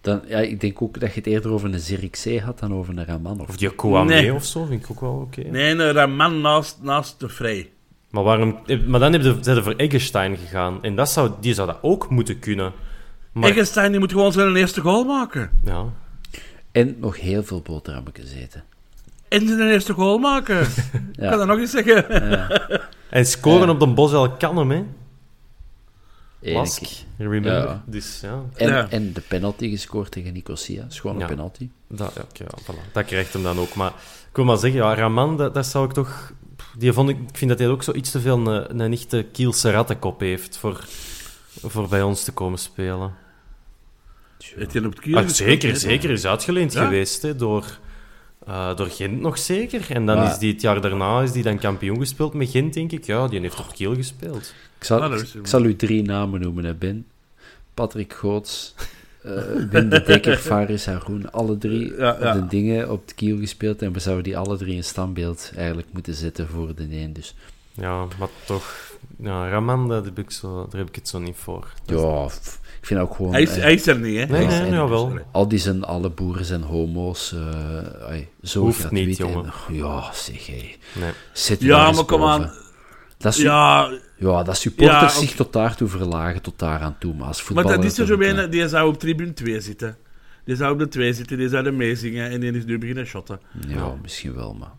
[0.00, 2.98] Dan, ja, ik denk ook dat je het eerder over een Zirkzee had dan over
[2.98, 3.40] een Raman.
[3.40, 4.34] Of, Of die Kouame Nee.
[4.34, 5.40] of zo, vind ik ook wel oké.
[5.50, 7.70] nee, een Raman naast, naast de Vrij.
[8.10, 10.82] Maar, waarom, eh, maar dan hebben ze zijn ze voor Eggestein gegaan.
[10.82, 12.72] En dat zou, die zou dat ook moeten kunnen.
[13.32, 15.50] Maar, Eggenstein die moet gewoon zijn eerste goal maken.
[15.64, 15.84] ja.
[16.72, 18.64] En nog heel veel boterhammetjes eten.
[19.28, 20.60] En zijn eerste goal maken.
[20.66, 20.68] Ik
[21.12, 21.28] Ja.
[21.28, 22.08] kan dat nog eens zeggen.
[23.10, 23.72] En scoren Ja.
[23.72, 24.82] op de bos wel kan hem, hè.
[26.40, 26.82] Lask,
[27.18, 27.52] remember.
[27.52, 27.82] Ja.
[27.86, 28.88] Dus ja, En, Ja.
[28.90, 30.84] en de penalty gescoord tegen Nicosia.
[30.88, 31.26] Schone Ja.
[31.26, 31.68] penalty.
[31.88, 32.92] dat, ja, ja, voilà.
[32.92, 33.74] dat krijgt hem dan ook.
[33.74, 33.92] Maar
[34.30, 36.32] ik wil maar zeggen, ja, Raman, dat, dat zou ik toch...
[36.78, 39.26] Die vond ik, ik vind dat hij ook zo iets te veel een, een echte
[39.32, 40.84] Kielse rattenkop heeft voor,
[41.62, 43.14] voor bij ons te komen spelen.
[44.54, 46.10] Heeft hij op het kiel Ah, zeker, zeker.
[46.10, 46.84] Is uitgeleend Ja?
[46.84, 47.78] geweest hè, door,
[48.48, 49.86] eh, door Gent nog zeker.
[49.90, 52.74] En dan Maar- is die het jaar daarna is die dan kampioen gespeeld met Gent,
[52.74, 53.04] denk ik.
[53.04, 54.54] Ja, die heeft op Kiel gespeeld.
[54.78, 57.06] Ik zal, Ah, is- ik zal u drie namen noemen, hè, Ben.
[57.74, 58.74] Patrick Goots,
[59.22, 59.32] eh
[59.70, 61.32] Wim de Dekker, Faris Haroun.
[61.32, 63.82] Alle drie Ja, de dingen op het kiel gespeeld.
[63.82, 67.12] En we zouden die alle drie in standbeeld eigenlijk moeten zetten voor de een.
[67.12, 67.34] Dus
[67.74, 68.96] Ja, maar toch...
[69.18, 71.72] Ja, Raman, daar heb ik, zo, daar heb ik het zo niet voor.
[71.84, 72.58] Dat ja, ik
[72.88, 73.32] vind ook gewoon...
[73.32, 74.24] Hij is, eh, hij is er niet, hè?
[74.26, 75.18] Nee, Ja, nee, en- jawel.
[75.32, 77.32] Al die zijn, alle boeren zijn homo's.
[77.32, 79.52] eh, ai, zo Hoeft gratuit niet, en- jongen.
[79.72, 80.76] ja, zeg hé.
[81.00, 81.10] Nee.
[81.32, 82.52] Zet Ja, daar maar kom aan.
[83.18, 83.90] Dat is, ja.
[84.16, 85.36] Ja, dat supporters Ja, zich oké.
[85.36, 87.14] tot daartoe verlagen, tot daaraan toe.
[87.14, 87.76] Maar als maar voetballer...
[87.76, 89.96] dat is er zo dan, een, die zou op tribune 2 zitten.
[90.44, 93.06] Die zou op de 2 zitten, die zou er meezingen en die is nu beginnen
[93.06, 93.40] shotten.
[93.68, 94.70] Ja, misschien wel, maar...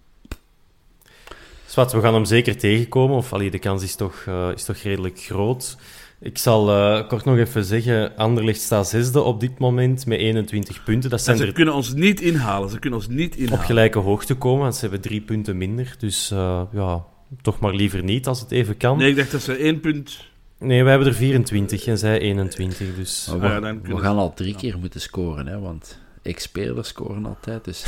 [1.66, 3.16] Zwat, we gaan hem zeker tegenkomen.
[3.18, 5.78] Of allee, de kans is toch, eh, is toch redelijk groot.
[6.22, 10.84] Ik zal eh, kort nog even zeggen, Anderlecht staat zesde op dit moment met 21
[10.84, 11.09] punten.
[11.09, 13.65] Dat En zijn ze er kunnen ons niet inhalen, ze kunnen ons niet op inhalen.
[13.65, 15.95] gelijke hoogte komen, want ze hebben drie punten minder.
[15.99, 17.03] Dus eh, ja,
[17.41, 18.97] toch maar liever niet als het even kan.
[18.97, 20.28] Nee, ik dacht dat ze één punt...
[20.57, 22.95] Nee, wij hebben er 24 en zij 21.
[22.95, 25.59] Dus Maar we, Ah ja, dan we kunnen gaan al drie keer moeten scoren, hè,
[25.59, 27.65] want ex-spelers scoren altijd.
[27.65, 27.86] Dus.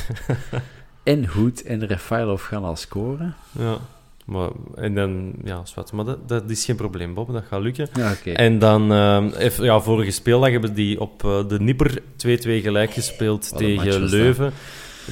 [1.04, 3.36] en Hoed en Rafailov gaan al scoren.
[3.52, 3.78] ja.
[4.32, 7.34] Maar, en dan, ja, zwart, maar dat, dat is geen probleem, Bob.
[7.34, 7.90] Dat gaat lukken.
[7.94, 8.34] Ja.
[8.34, 12.94] En dan, eh, even, ja, vorige speeldag hebben die op eh, de Nipper 2-2 gelijk
[12.94, 14.10] gespeeld tegen dat.
[14.10, 14.54] Leuven.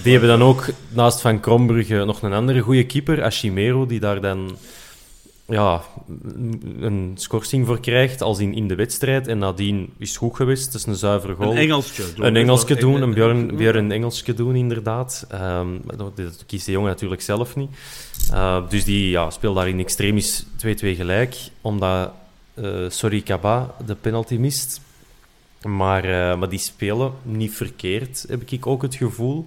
[0.04, 4.22] Die hebben dan ook naast Van Krombrugge nog een andere goede keeper, Ashimero, die daar
[4.22, 4.58] dan
[5.50, 5.82] ja,
[6.80, 9.28] een schorsing voor krijgt als in, in de wedstrijd.
[9.28, 10.66] En nadien is het goed geweest.
[10.66, 11.52] Het is een zuivere goal.
[11.52, 12.14] Een Engelsje.
[12.16, 12.26] doen.
[12.26, 15.26] Een Engelsje Een- doen, een Björn, Engelsje doen, inderdaad.
[15.30, 17.70] Ehm, maar dat, dat kiest de jongen natuurlijk zelf niet.
[18.32, 22.12] Uh, dus die ja, speelt daar in extremis 2-2 gelijk, omdat
[22.56, 24.82] uh, Sorry Kaba de penalty mist.
[25.64, 29.46] Maar, uh, maar die spelen niet verkeerd, heb ik ook het gevoel.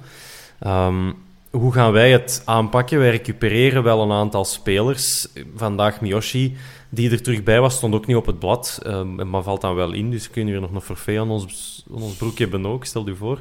[0.66, 1.14] Um,
[1.52, 2.98] hoe gaan wij het aanpakken?
[2.98, 5.28] Wij recupereren wel een aantal spelers.
[5.56, 6.56] Vandaag Miyoshi,
[6.88, 8.78] die er terug bij was, stond ook niet op het blad.
[8.86, 12.02] Um, maar valt dan wel in, dus kunnen we nog een forfait aan ons, aan
[12.02, 13.40] ons broek hebben ook, stel je voor.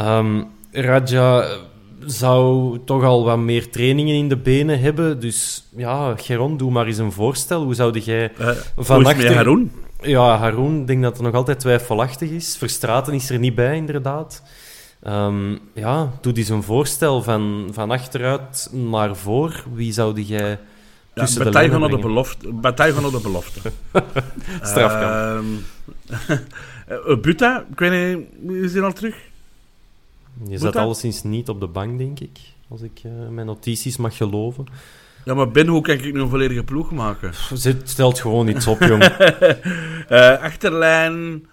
[0.00, 1.58] Um, Raja
[2.06, 5.20] zou toch al wat meer trainingen in de benen hebben.
[5.20, 7.62] Dus ja, Geron, doe maar eens een voorstel.
[7.62, 9.70] Hoe zou jij Uh, van hoe is het met Haroon?
[10.00, 12.56] Ja, Haroon, ik denk dat het nog altijd twijfelachtig is.
[12.56, 14.42] Verstraten is er niet bij, inderdaad.
[15.06, 19.64] Um, ja, doe eens een voorstel van, van achteruit naar voor.
[19.72, 20.58] Wie zou jij Ja,
[21.14, 22.60] tussen de Bataille lijnen van op de brengen?
[22.60, 22.92] belofte.
[22.92, 23.60] Van de belofte.
[24.70, 25.42] Strafkamp.
[26.28, 26.40] Ehm,
[27.10, 29.16] eh, Buta, ik weet niet, is hij al terug?
[30.48, 32.38] Je zat alleszins niet op de bank, denk ik.
[32.68, 34.66] Als ik eh, mijn notities mag geloven.
[35.24, 37.32] Ja, maar Ben, hoe kan ik nu een volledige ploeg maken?
[37.54, 39.02] Zet, stelt gewoon iets op, jong.
[40.08, 41.46] Eh, achterlijn,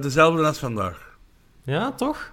[0.00, 1.16] dezelfde als vandaag.
[1.64, 2.32] Ja, toch?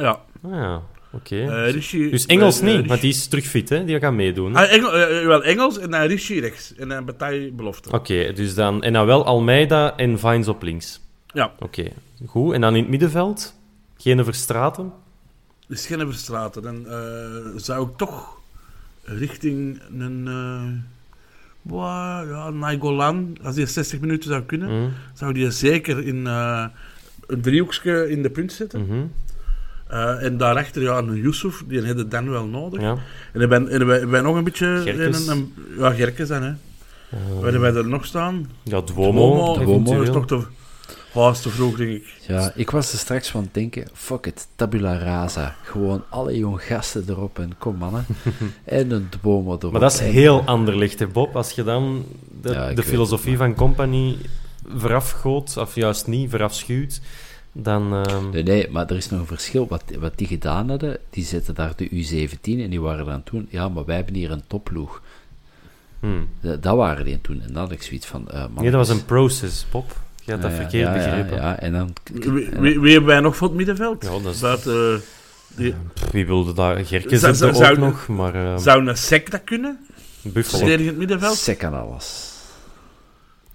[0.00, 0.20] Ja.
[0.42, 0.82] Ah, ja,
[1.12, 1.36] oké.
[1.36, 3.84] Eh, Rishi, dus Engels eh, niet, Rishi- want die is terug fit, hè?
[3.84, 4.56] Die gaat meedoen.
[4.56, 6.74] Ah, Engel, eh, wel Engels en dan Rishi rechts.
[6.74, 7.90] En dan Bataille belofte.
[7.92, 8.82] Oké, dus dan...
[8.82, 11.00] En dan wel Almeida en Vines op links.
[11.26, 11.88] Ja, Oké,
[12.26, 12.54] goed.
[12.54, 13.54] En dan in het middenveld?
[13.96, 14.92] Geen Verstraten?
[15.66, 16.62] dus geen Verstraten.
[16.62, 16.86] Dan
[17.56, 18.38] zou ik toch
[19.04, 20.28] richting een...
[21.62, 27.40] boah, ja, Nainggolan, als hij 60 minuten zou kunnen, Mm, zou die zeker in een
[27.40, 28.80] driehoekje in de punt zetten.
[28.86, 29.04] mhm,
[29.90, 32.80] Eh, en daarachter ja, een Yusuf, die hebben dan wel nodig.
[32.80, 32.96] Ja.
[33.32, 34.80] En dan ben, ben, ben nog een beetje...
[34.84, 35.26] Gerkes.
[35.26, 36.52] Een, een, ja, Gerkes dan, hè.
[37.40, 38.50] Waar hebben wij er nog staan?
[38.62, 38.80] ja.
[38.80, 40.02] Duomo eventueel.
[40.02, 40.42] is nog te...
[41.12, 42.14] Oh, is te vroeg, denk ik.
[42.26, 45.56] Ja, ik was er straks van denken, fuck it, tabula rasa.
[45.62, 48.06] Gewoon alle jong gasten erop en kom mannen.
[48.64, 49.72] en een Duomo erop.
[49.72, 51.36] Maar dat is En- heel ander licht, hè, Bob.
[51.36, 52.04] Als je dan
[52.42, 54.16] de, Ja, de filosofie van Company
[54.76, 57.00] verafgoot, of juist niet, verafschuwt,
[57.52, 57.92] dan...
[58.06, 59.66] ehm, Nee, nee, maar er is nog een verschil.
[59.68, 63.46] Wat, wat die gedaan hadden, die zetten daar de U17 en die waren dan toen,
[63.50, 65.02] ja, maar wij hebben hier een topploeg.
[66.00, 66.28] hmm.
[66.40, 67.40] Dat, dat waren die toen.
[67.42, 69.96] En dan had ik zoiets van, eh man, Nee, dat was een process, Bob.
[70.24, 71.36] Je had dat ja, verkeerd ja, begrepen.
[71.36, 71.92] Ja, ja, en dan...
[72.12, 74.02] Wie, wie, wie hebben wij nog voor het middenveld?
[74.04, 74.94] Ja, dat is- eh,
[75.56, 76.84] die, Pff, Wie wilde daar?
[76.84, 78.34] Gerkes Zou- zit er ook zou- nog, maar...
[78.34, 79.78] ehm Zou een sec dat kunnen?
[80.22, 80.58] Buffalo.
[80.58, 81.36] Verdedigend middenveld?
[81.36, 82.29] Sek aan alles.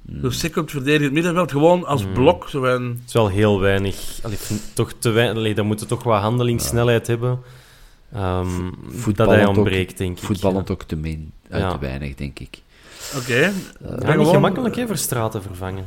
[0.08, 2.14] Dus sec op het verdedigend middenveld, gewoon als Hmm.
[2.14, 2.50] blok.
[2.50, 4.20] Zo een, Het is wel heel weinig.
[4.24, 5.38] Allee, ik vind toch te weinig.
[5.38, 7.40] Allee, dan moeten toch wat handelingssnelheid hebben.
[8.14, 10.24] Ehm, dat voetballend hij ook- ontbreekt, denk ik.
[10.24, 11.72] Voetballend ook te min, uit Ja.
[11.72, 12.62] te weinig, denk ik.
[13.18, 13.36] Oké.
[13.36, 15.86] Ja, Ben niet gewoon- gemakkelijk, hè, voor straten vervangen.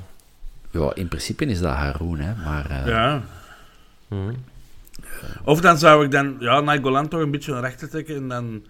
[0.71, 2.71] Ja, in principe is dat Haroon, hè, maar...
[2.71, 3.23] eh, Ja.
[4.09, 4.33] Mhm.
[5.45, 8.17] Of dan zou ik dan, ja, Nainggolan toch een beetje naar rechter trekken.
[8.17, 8.63] En dan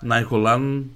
[0.00, 0.90] Nainggolan,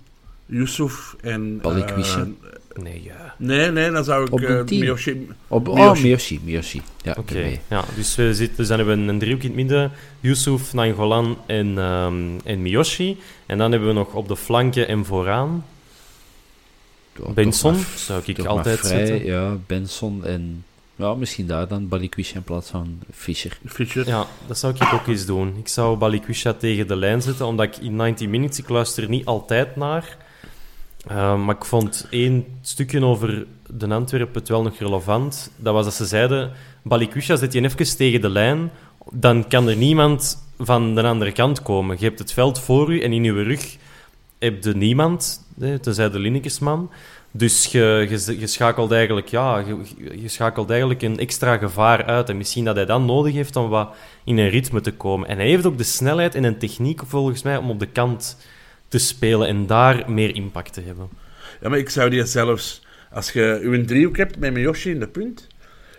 [0.46, 1.60] Yusuf en...
[1.60, 2.20] Balikwisha.
[2.20, 2.26] eh,
[2.74, 3.34] Nee, ja.
[3.38, 4.64] nee, nee, dan zou ik Op eh.
[4.64, 5.28] Miyoshi...
[5.48, 6.02] Op, oh, Miyoshi.
[6.02, 6.82] Miyoshi, Miyoshi.
[7.02, 7.58] Ja, Oké.
[7.68, 9.92] Ja, dus, we zitten, dus dan hebben we een driehoek in het midden.
[10.20, 13.18] Yusuf, Nainggolan en, ehm, en Miyoshi.
[13.46, 15.64] En dan hebben we nog op de flanken en vooraan
[17.34, 17.72] Benson.
[17.72, 19.26] maar- Zou ik altijd vrij, zetten.
[19.26, 20.64] Ja, Benson en...
[20.96, 23.58] Ja, misschien daar dan Balikwisha in plaats van Fischer.
[23.66, 24.06] Fischer.
[24.06, 25.54] Ja, dat zou ik ook eens doen.
[25.58, 29.24] Ik zou Balikwisha tegen de lijn zetten, omdat ik in 90 Minutes, ik luister niet
[29.24, 30.16] altijd naar.
[31.06, 35.50] Eh, maar ik vond één stukje over de Antwerpen het wel nog relevant.
[35.56, 38.70] Dat was dat ze zeiden, Balikwisha zet je even tegen de lijn,
[39.12, 41.96] dan kan er niemand van de andere kant komen.
[41.98, 43.76] Je hebt het veld voor u en in uw rug
[44.38, 45.46] heb je niemand,
[45.80, 46.90] tenzij de Linnekesman.
[47.30, 49.64] Dus je, schakelt eigenlijk, ja,
[50.14, 52.28] je schakelt eigenlijk een extra gevaar uit.
[52.28, 53.94] En misschien dat hij dan nodig heeft om wat
[54.24, 55.28] in een ritme te komen.
[55.28, 58.36] En hij heeft ook de snelheid en een techniek, volgens mij, om op de kant
[58.90, 61.08] te spelen en daar meer impact te hebben.
[61.60, 62.88] Ja, maar ik zou die zelfs...
[63.12, 65.46] Als je uw driehoek hebt met Miyoshi in de punt,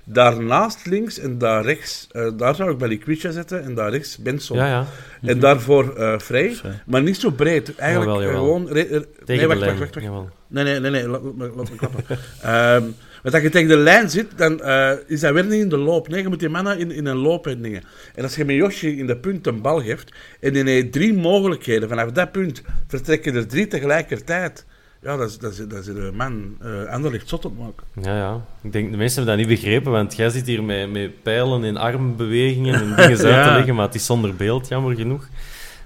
[0.04, 4.58] daarnaast links en daar rechts, eh, daar zou ik Balikwisha zetten en daar rechts Benson.
[4.58, 4.86] Ja, ja.
[5.22, 6.82] En daarvoor eh, vrij, Vrij.
[6.86, 7.76] maar niet zo breed.
[7.76, 8.44] Eigenlijk Jawel, jawel.
[8.44, 8.68] eh, gewoon...
[8.68, 9.78] re- re- Tegen nee, wacht, de lijn.
[9.80, 10.34] wacht, wacht, wacht.
[10.52, 12.04] Nee, nee, nee, nee laat, laat, laat me klappen.
[12.42, 12.84] Ehm,
[13.24, 15.78] Want als je tegen de lijn zit, dan eh, is dat weer niet in de
[15.78, 16.08] loop.
[16.08, 17.84] Nee, je moet die mannen in, in een loop en dingen.
[18.16, 21.14] En als je met Yoshi in de punt een bal geeft, en die heeft drie
[21.14, 24.66] mogelijkheden, vanaf dat punt vertrekken er drie tegelijkertijd.
[25.02, 27.84] Ja, dat is, dat is, dat is een man uh, Anderlecht zot op maken.
[28.02, 28.46] Ja, ja.
[28.62, 31.64] Ik denk, de mensen hebben dat niet begrepen, want jij zit hier met, met pijlen
[31.64, 35.28] en armbewegingen en dingen uit te leggen, maar het is zonder beeld, jammer genoeg.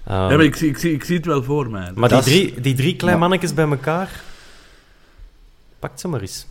[0.05, 1.91] Ehm, ja, maar ik, zie- ik, zie, ik zie het wel voor mij.
[1.95, 4.09] maar die drie, die drie kleine mannetjes bij elkaar,
[5.86, 6.48] pakt ze maar eens.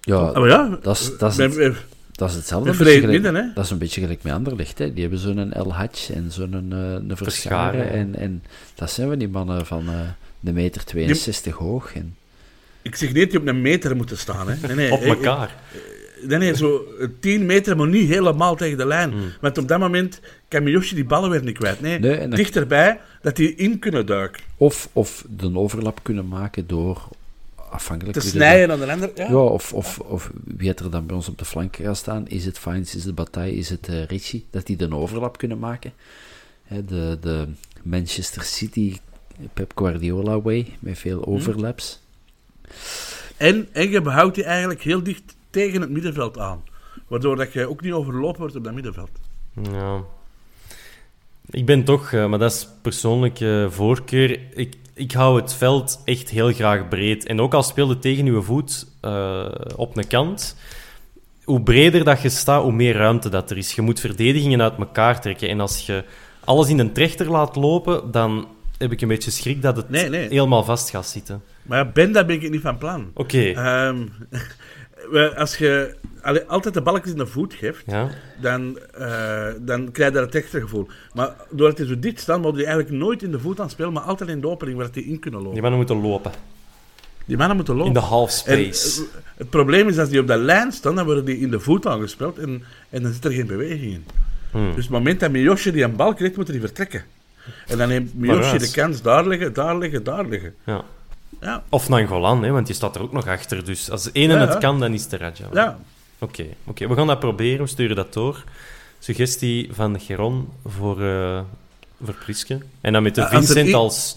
[0.00, 1.74] Ja, Ah, ja, dat is, dat is, bij- het, bij-
[2.12, 2.74] dat is hetzelfde.
[2.74, 3.52] gelijk- Midden.
[3.54, 4.78] Dat is een beetje gelijk met Anderlecht.
[4.78, 4.92] Hè.
[4.92, 7.90] Die hebben zo'n El Hadj en zo'n een, eh, een Verscharen.
[7.90, 8.42] En, en
[8.74, 10.00] dat zijn we die mannen van eh
[10.40, 11.94] de meter 62 hoog.
[11.94, 12.16] En,
[12.82, 14.48] ik zeg niet dat je op een meter moet staan.
[14.48, 14.66] Hè.
[14.66, 15.54] Nee, nee, Op elkaar.
[16.26, 19.10] Nee, nee, zo eh, 10 meter, maar niet helemaal tegen de lijn.
[19.10, 19.32] Hmm.
[19.40, 21.80] Want op dat moment kan Miyoshi die ballen weer niet kwijt.
[21.80, 24.42] Nee, Nee, dan- dichterbij dat die in kunnen duiken.
[24.56, 27.08] of, of de overlap kunnen maken door
[27.70, 29.10] afhankelijk Te snijden aan de ander.
[29.14, 29.34] Ja.
[29.34, 32.28] of, of, of wie er dan bij ons op de flank gaat staan.
[32.28, 34.46] Is het Fines, is het Bataille, is het eh Ricci?
[34.50, 35.92] Dat die de overlap kunnen maken.
[36.62, 37.48] Hè, de, de
[37.82, 38.96] Manchester City
[39.52, 42.00] Pep Guardiola way, met veel overlaps.
[43.36, 46.62] En, en je behoudt die eigenlijk heel dicht tegen het middenveld aan.
[47.06, 49.10] Waardoor dat je ook niet overlopen wordt op dat middenveld.
[49.62, 50.04] Ja.
[51.50, 54.40] Ik ben toch, eh, maar dat is persoonlijke voorkeur.
[54.54, 57.26] Ik, ik hou het veld echt heel graag breed.
[57.26, 59.46] En ook al speelde tegen uw voet eh,
[59.76, 60.56] op een kant,
[61.44, 63.72] hoe breder dat je staat, hoe meer ruimte dat er is.
[63.72, 65.48] Je moet verdedigingen uit elkaar trekken.
[65.48, 66.04] En als je
[66.44, 68.48] alles in een trechter laat lopen, dan
[68.78, 70.28] heb ik een beetje schrik dat het Nee, nee.
[70.28, 71.42] helemaal vast gaat zitten.
[71.62, 73.10] Maar ja, Ben, daar ben ik niet van plan.
[73.14, 74.06] Oké, Ehm,
[75.10, 78.08] we- als je allee, altijd de balkjes in de voet geeft, ja.
[78.40, 80.88] dan, eh, dan krijg je het extra gevoel.
[81.14, 83.92] Maar doordat die zo dicht staan, moet je eigenlijk nooit in de voet aan spelen,
[83.92, 85.52] maar altijd in de opening waar die in kunnen lopen.
[85.54, 86.32] Die mannen moeten lopen.
[87.24, 87.88] Die mannen moeten lopen.
[87.94, 88.36] In de half En,
[88.74, 89.00] space.
[89.02, 89.06] eh,
[89.36, 91.86] het probleem is, als die op dat lijn staan, dan worden die in de voet
[91.86, 94.04] aangespeeld en, en dan zit er geen beweging in.
[94.50, 94.62] Hmm.
[94.66, 97.04] Dus op het moment dat Miyoshi die een bal krijgt, moet hij vertrekken.
[97.66, 98.60] En dan neemt Waaruit?
[98.60, 100.54] de kans daar liggen, daar liggen, daar liggen.
[100.66, 100.84] Ja.
[101.40, 103.64] Ja, Of Nangolan, hè, want die staat er ook nog achter.
[103.64, 105.46] Dus als ene Ja, het kan, dan is het de Raja.
[105.52, 105.78] ja.
[106.18, 107.60] Oké, oké, we gaan dat proberen.
[107.60, 108.44] We sturen dat door.
[108.98, 111.40] Suggestie van Geron voor, eh
[112.04, 112.58] voor Priske.
[112.80, 114.16] En dan met de als er Vincent als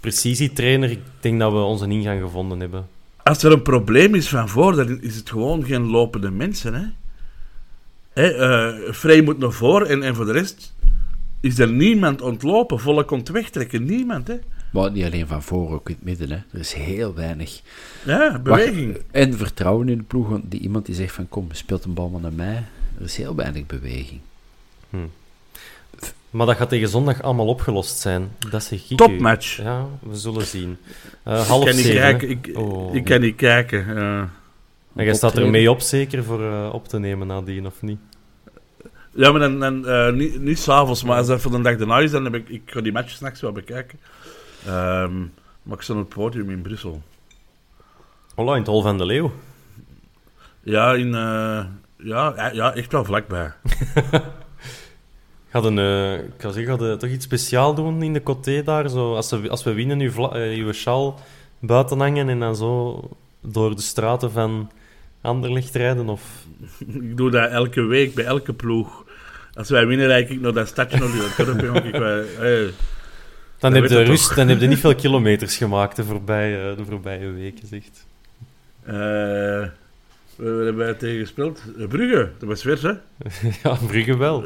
[0.00, 0.90] precisietrainer.
[0.90, 2.88] Ik denk dat we onze ingang gevonden hebben.
[3.22, 6.74] Als er een probleem is van voor, dan is het gewoon geen lopende mensen.
[6.74, 6.84] Hè?
[8.12, 10.74] Hè, eh, Frey moet naar voren en, en voor de rest
[11.40, 12.80] is er niemand ontlopen.
[12.80, 14.28] Volk komt wegtrekken, niemand.
[14.28, 14.34] Hè?
[14.70, 16.30] Maar niet alleen van voor, ook in het midden.
[16.30, 16.36] Hè.
[16.52, 17.60] Er is heel weinig.
[18.04, 18.92] Ja, beweging.
[18.92, 20.28] Wacht, en vertrouwen in de ploeg.
[20.28, 22.62] want Die, iemand die zegt van kom, speelt een bal maar naar mij.
[22.98, 24.20] Er is heel weinig beweging.
[26.30, 28.28] Maar dat gaat tegen zondag allemaal opgelost zijn.
[28.50, 28.96] Dat zeg ik.
[28.96, 29.56] Topmatch.
[29.56, 30.76] Ja, we zullen zien.
[31.22, 32.28] Eh, Ik half kan niet zeven, kijken.
[32.28, 32.34] hè?
[32.34, 32.94] Ik, Oh.
[32.94, 33.96] ik kan niet kijken.
[33.96, 34.18] eh.
[34.96, 37.98] En jij staat er mee op, zeker, voor eh, op te nemen nadien, of niet?
[39.14, 41.98] ja, maar dan, dan eh, niet, niet s'avonds, maar als dat voor de dag daarna
[41.98, 43.98] is, dan heb ik, ik ga die match s'nachts wel bekijken.
[44.66, 45.18] Ehm,
[45.62, 47.02] maar ik sta op het podium in Brussel.
[48.34, 49.32] Hola, in het Hol van de Leeuw.
[50.62, 51.64] Ja, in, eh,
[51.96, 53.52] ja, ja, echt wel vlakbij.
[55.50, 58.62] Gaat een, eh, ik ga zeggen, gaat, eh, toch iets speciaal doen in de coté
[58.62, 58.88] daar?
[58.88, 61.20] Zo, als, we, als we winnen, uw, vla, uw sjaal
[61.58, 63.00] buiten hangen en dan zo
[63.40, 64.70] door de straten van
[65.20, 66.08] Anderlecht rijden?
[66.08, 66.22] Of...
[67.00, 69.04] Ik doe dat elke week bij elke ploeg.
[69.54, 71.60] Als wij winnen, rijd ik naar dat stadje, naar die dorp.
[71.60, 71.84] jongen.
[71.84, 72.70] Ik, wij- hey.
[73.60, 77.30] Dan heb je rust, dan heb je niet veel kilometers gemaakt de voorbije, de voorbije
[77.30, 78.06] weken, zegt.
[78.82, 78.92] Eh,
[80.36, 81.62] we hebben wij tegen gespeeld.
[81.78, 82.92] Eh, Brugge, dat was weer, hè?
[83.62, 84.44] ja, Brugge wel.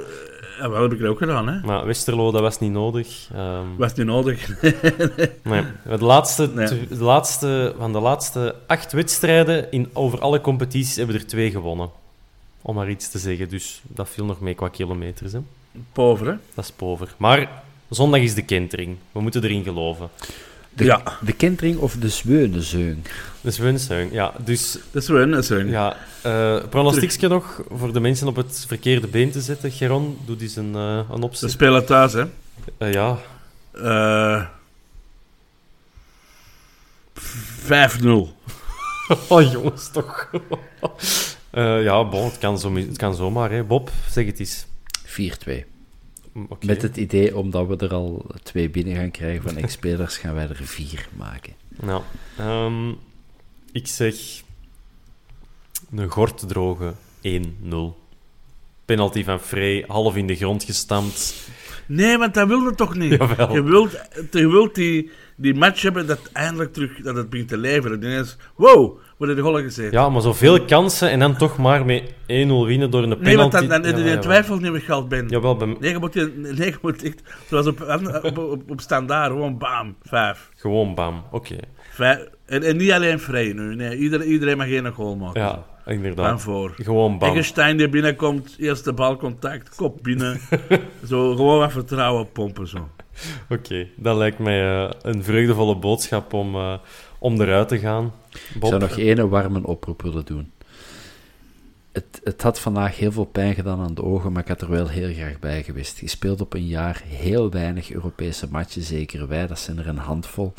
[0.59, 1.61] Ja, wel heb ik ook gedaan, hè?
[1.67, 3.29] Maar Westerlo, dat was niet nodig.
[3.35, 4.49] Ehm, Was niet nodig.
[5.43, 5.63] nee.
[5.89, 6.87] De laatste, Nee.
[6.89, 11.51] de laatste, van de laatste acht wedstrijden in, over alle competities hebben we er twee
[11.51, 11.91] gewonnen.
[12.63, 13.49] Om maar iets te zeggen.
[13.49, 15.33] Dus dat viel nog mee qua kilometers.
[15.33, 15.39] Hè.
[15.93, 16.35] Pover, hè?
[16.55, 17.15] Dat is pover.
[17.17, 17.63] Maar
[17.95, 18.97] zondag is de kentering.
[19.13, 20.09] We moeten erin geloven.
[20.77, 21.03] De, Ja.
[21.21, 22.99] de kentering of de zweunezeung?
[23.41, 24.13] Dus Wunsuing.
[24.13, 25.69] Ja, dus een.
[25.71, 29.71] ja, eh pronostiekje nog voor de mensen op het verkeerde been te zetten.
[29.71, 31.51] Geron, doe eens een, eh een Ze opzet.
[31.51, 32.25] spelen thuis, hè?
[32.79, 33.19] Eh, ja,
[33.73, 34.45] Eh
[37.15, 38.37] 5-0.
[39.29, 40.31] oh jongens, toch.
[41.51, 43.51] Eh, ja, bon, het kan, zo, het kan zomaar.
[43.51, 43.65] Hè.
[43.65, 44.67] Bob, zeg het eens.
[45.05, 45.65] 4-2.
[46.49, 46.67] Oké.
[46.67, 50.49] Met het idee, omdat we er al twee binnen gaan krijgen van ex-spelers, gaan wij
[50.49, 51.53] er vier maken.
[51.69, 52.03] Nou,
[52.39, 52.91] ehm,
[53.73, 54.15] ik zeg
[55.95, 58.03] een gortdroge 1-0.
[58.85, 61.35] Penalty van Frey, half in de grond gestampt.
[61.87, 63.11] Nee, want dat wilde toch niet.
[63.11, 63.55] Jawel.
[63.55, 67.57] Je wilt, je wilt die, die match hebben dat eindelijk terug dat het begint te
[67.59, 68.03] leveren.
[68.03, 69.93] Ineens, wow, worden de goal gezeten.
[69.99, 73.23] Ja, maar zoveel kansen en dan toch maar met 1-0 winnen door een penalty.
[73.25, 73.53] nee, want
[73.85, 75.29] dan, Ja, twijfel niet meer geld ben.
[75.29, 77.81] Jawel, bij- Nee, je moet, nee, je moet echt, zoals op,
[78.23, 80.51] op, op, op standaard, gewoon bam, vijf.
[80.57, 81.23] gewoon bam.
[81.31, 81.57] Oké.
[82.47, 85.41] En, en niet alleen vrij nu, nee, iedereen, iedereen mag geen goal maken.
[85.41, 86.41] Ja, Van inderdaad.
[86.43, 86.73] voor.
[86.77, 87.29] Gewoon bam.
[87.29, 90.41] Eggenstein die binnenkomt, eerste balcontact, kop binnen.
[91.09, 92.89] zo, gewoon wat vertrouwen pompen, zo.
[93.49, 96.73] Oké, dat lijkt mij eh, een vreugdevolle boodschap om, eh,
[97.19, 98.13] om eruit te gaan.
[98.35, 100.53] Ik zou nog één warme oproep willen doen.
[101.93, 104.71] Het, het had vandaag heel veel pijn gedaan aan de ogen, maar ik had er
[104.71, 105.99] wel heel graag bij geweest.
[105.99, 109.99] Je speelt op een jaar heel weinig Europese matchen, zeker wij, dat zijn er een
[109.99, 110.55] handvol.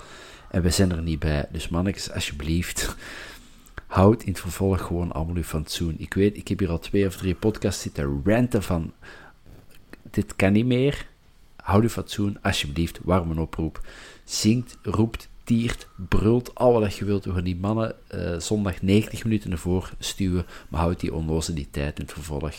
[0.51, 1.45] En wij zijn er niet bij.
[1.51, 2.95] Dus mannetjes, alsjeblieft,
[3.87, 5.95] houd in het vervolg gewoon allemaal uw fatsoen.
[5.97, 8.93] Ik weet, ik heb hier al twee of drie podcasts zitten ranten van,
[10.11, 11.07] dit kan niet meer.
[11.55, 13.81] Houd uw fatsoen, alsjeblieft, warme oproep.
[14.23, 17.25] Zingt, roept, tiert, brult, al wat je wilt.
[17.25, 22.03] We gaan die mannen eh, zondag 90 minuten ervoor stuwen, maar houd die onloositeit in
[22.03, 22.55] het vervolg.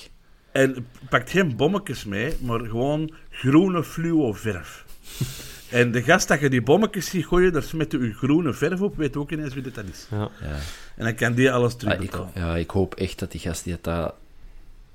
[0.53, 4.85] En pakt geen bommetjes mee, maar gewoon groene fluo verf.
[5.71, 8.97] en de gast dat je die bommetjes ziet gooien, daar smet je groene verf op,
[8.97, 10.07] weet ook ineens wie dit dat is.
[10.11, 10.31] Ja.
[10.41, 10.57] Ja.
[10.97, 12.31] En dan kan die alles Ah, ik, terugbetalen.
[12.35, 14.11] ja, ik hoop echt dat die gasten die het daar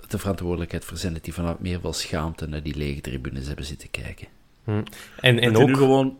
[0.07, 4.27] de verantwoordelijkheid dat die vanuit meer wel schaamte naar die lege tribunes hebben zitten kijken.
[4.65, 6.17] En, en nu ook, gewoon...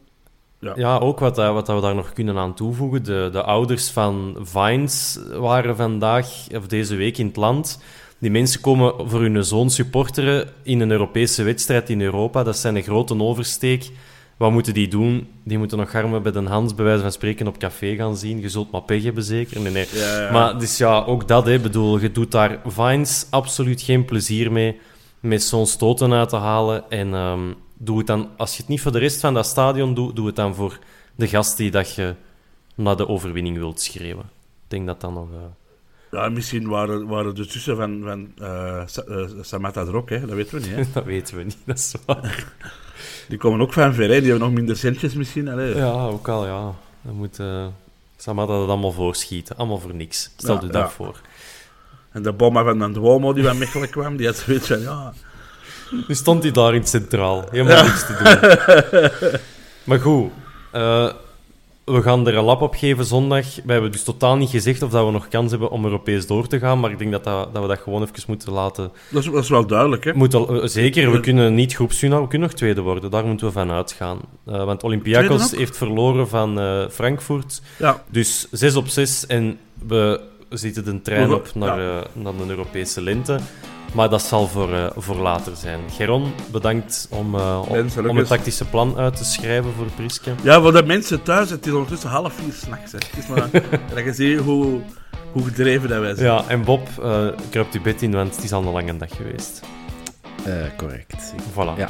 [0.76, 3.04] ja, ook wat, eh, wat we daar nog kunnen aan toevoegen.
[3.04, 7.80] De, de ouders van Vines waren vandaag, of deze week in het land.
[8.20, 12.44] Die mensen komen voor hun zoon supporteren in een Europese wedstrijd in Europa.
[12.44, 13.90] Dat zijn een grote oversteek.
[14.38, 15.28] Wat moeten die doen?
[15.44, 18.42] Die moeten nog armen bij de Hans, bij wijze van spreken, op café gaan zien.
[18.42, 19.62] Je zult maar pech hebben, zeker.
[19.62, 19.88] Nee, nee.
[19.92, 20.32] Ja, ja.
[20.32, 21.60] Maar dus ja, ook dat, hè.
[21.60, 24.80] bedoel, je doet daar Vines absoluut geen plezier mee
[25.20, 26.90] met zo'n stoten uit te halen.
[26.90, 27.40] En ehm,
[27.84, 30.26] doe het dan, als je het niet voor de rest van dat stadion doet, doe
[30.28, 30.80] het dan voor
[31.16, 32.16] de gast die dat je
[32.76, 34.26] naar de overwinning wilt schreeuwen.
[34.64, 35.28] Ik denk dat dat nog...
[35.32, 40.10] eh, Ja, misschien waren, waren de zussen van, van eh, Sa- eh, Samantha er ook,
[40.10, 40.20] hè?
[40.20, 40.76] dat weten we niet.
[40.76, 40.84] Hè?
[40.94, 42.54] dat weten we niet, dat is waar.
[43.30, 44.20] Die komen ook van ver, hè?
[44.22, 45.48] die hebben nog minder centjes misschien.
[45.50, 45.76] Allee.
[45.76, 46.74] Ja, ook al, ja.
[47.02, 47.40] Dan moet...
[48.18, 49.58] Samantha dat allemaal voorschieten.
[49.58, 50.32] Allemaal voor niks.
[50.38, 50.90] Stel Ja, je dat ja.
[50.90, 51.22] voor.
[52.12, 55.14] En de bomma van de Duomo die van Mechelen kwam, die had zoiets van, ja...
[56.08, 57.46] Nu stond hij daar in het centraal.
[57.52, 59.40] Helemaal niks te doen.
[59.90, 60.32] maar goed,
[60.72, 61.10] eh,
[61.86, 63.46] we gaan er een lap op geven zondag.
[63.64, 66.48] We hebben dus totaal niet gezegd of dat we nog kans hebben om Europees door
[66.48, 66.80] te gaan.
[66.80, 68.92] Maar ik denk dat, dat, dat we dat gewoon even moeten laten.
[69.10, 70.14] Dat is, dat is wel duidelijk, hè?
[70.14, 73.12] Moeten, eh, zeker, we kunnen niet groepswinnaar, we kunnen nog tweede worden.
[73.12, 74.20] Daar moeten we van uitgaan.
[74.46, 77.62] Eh, want Olympiakos heeft verloren van eh, Frankfurt.
[77.78, 82.04] Ja, Dus 6 op 6 en we zitten de trein op naar, ja.
[82.14, 83.40] naar de Europese lente.
[83.94, 85.80] Maar dat zal voor, eh, voor later zijn.
[85.90, 87.62] Geron, bedankt om, eh,
[88.08, 90.32] om, het tactische plan uit te schrijven voor Priske.
[90.44, 92.92] ja, voor de mensen thuis, het is ondertussen half vier s'nachts.
[92.92, 93.50] Het is maar
[93.96, 94.82] dat je ziet hoe,
[95.32, 96.26] hoe gedreven dat wij zijn.
[96.28, 99.16] Ja, en Bob, eh kruipt uw bed in, want het is al een lange dag
[99.16, 99.62] geweest.
[100.44, 101.34] Eh, correct.
[101.52, 101.78] Voilà.
[101.78, 101.90] Ja.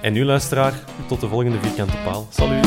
[0.00, 0.72] En nu, luisteraar,
[1.06, 2.26] tot de volgende vierkante paal.
[2.30, 2.66] Salut!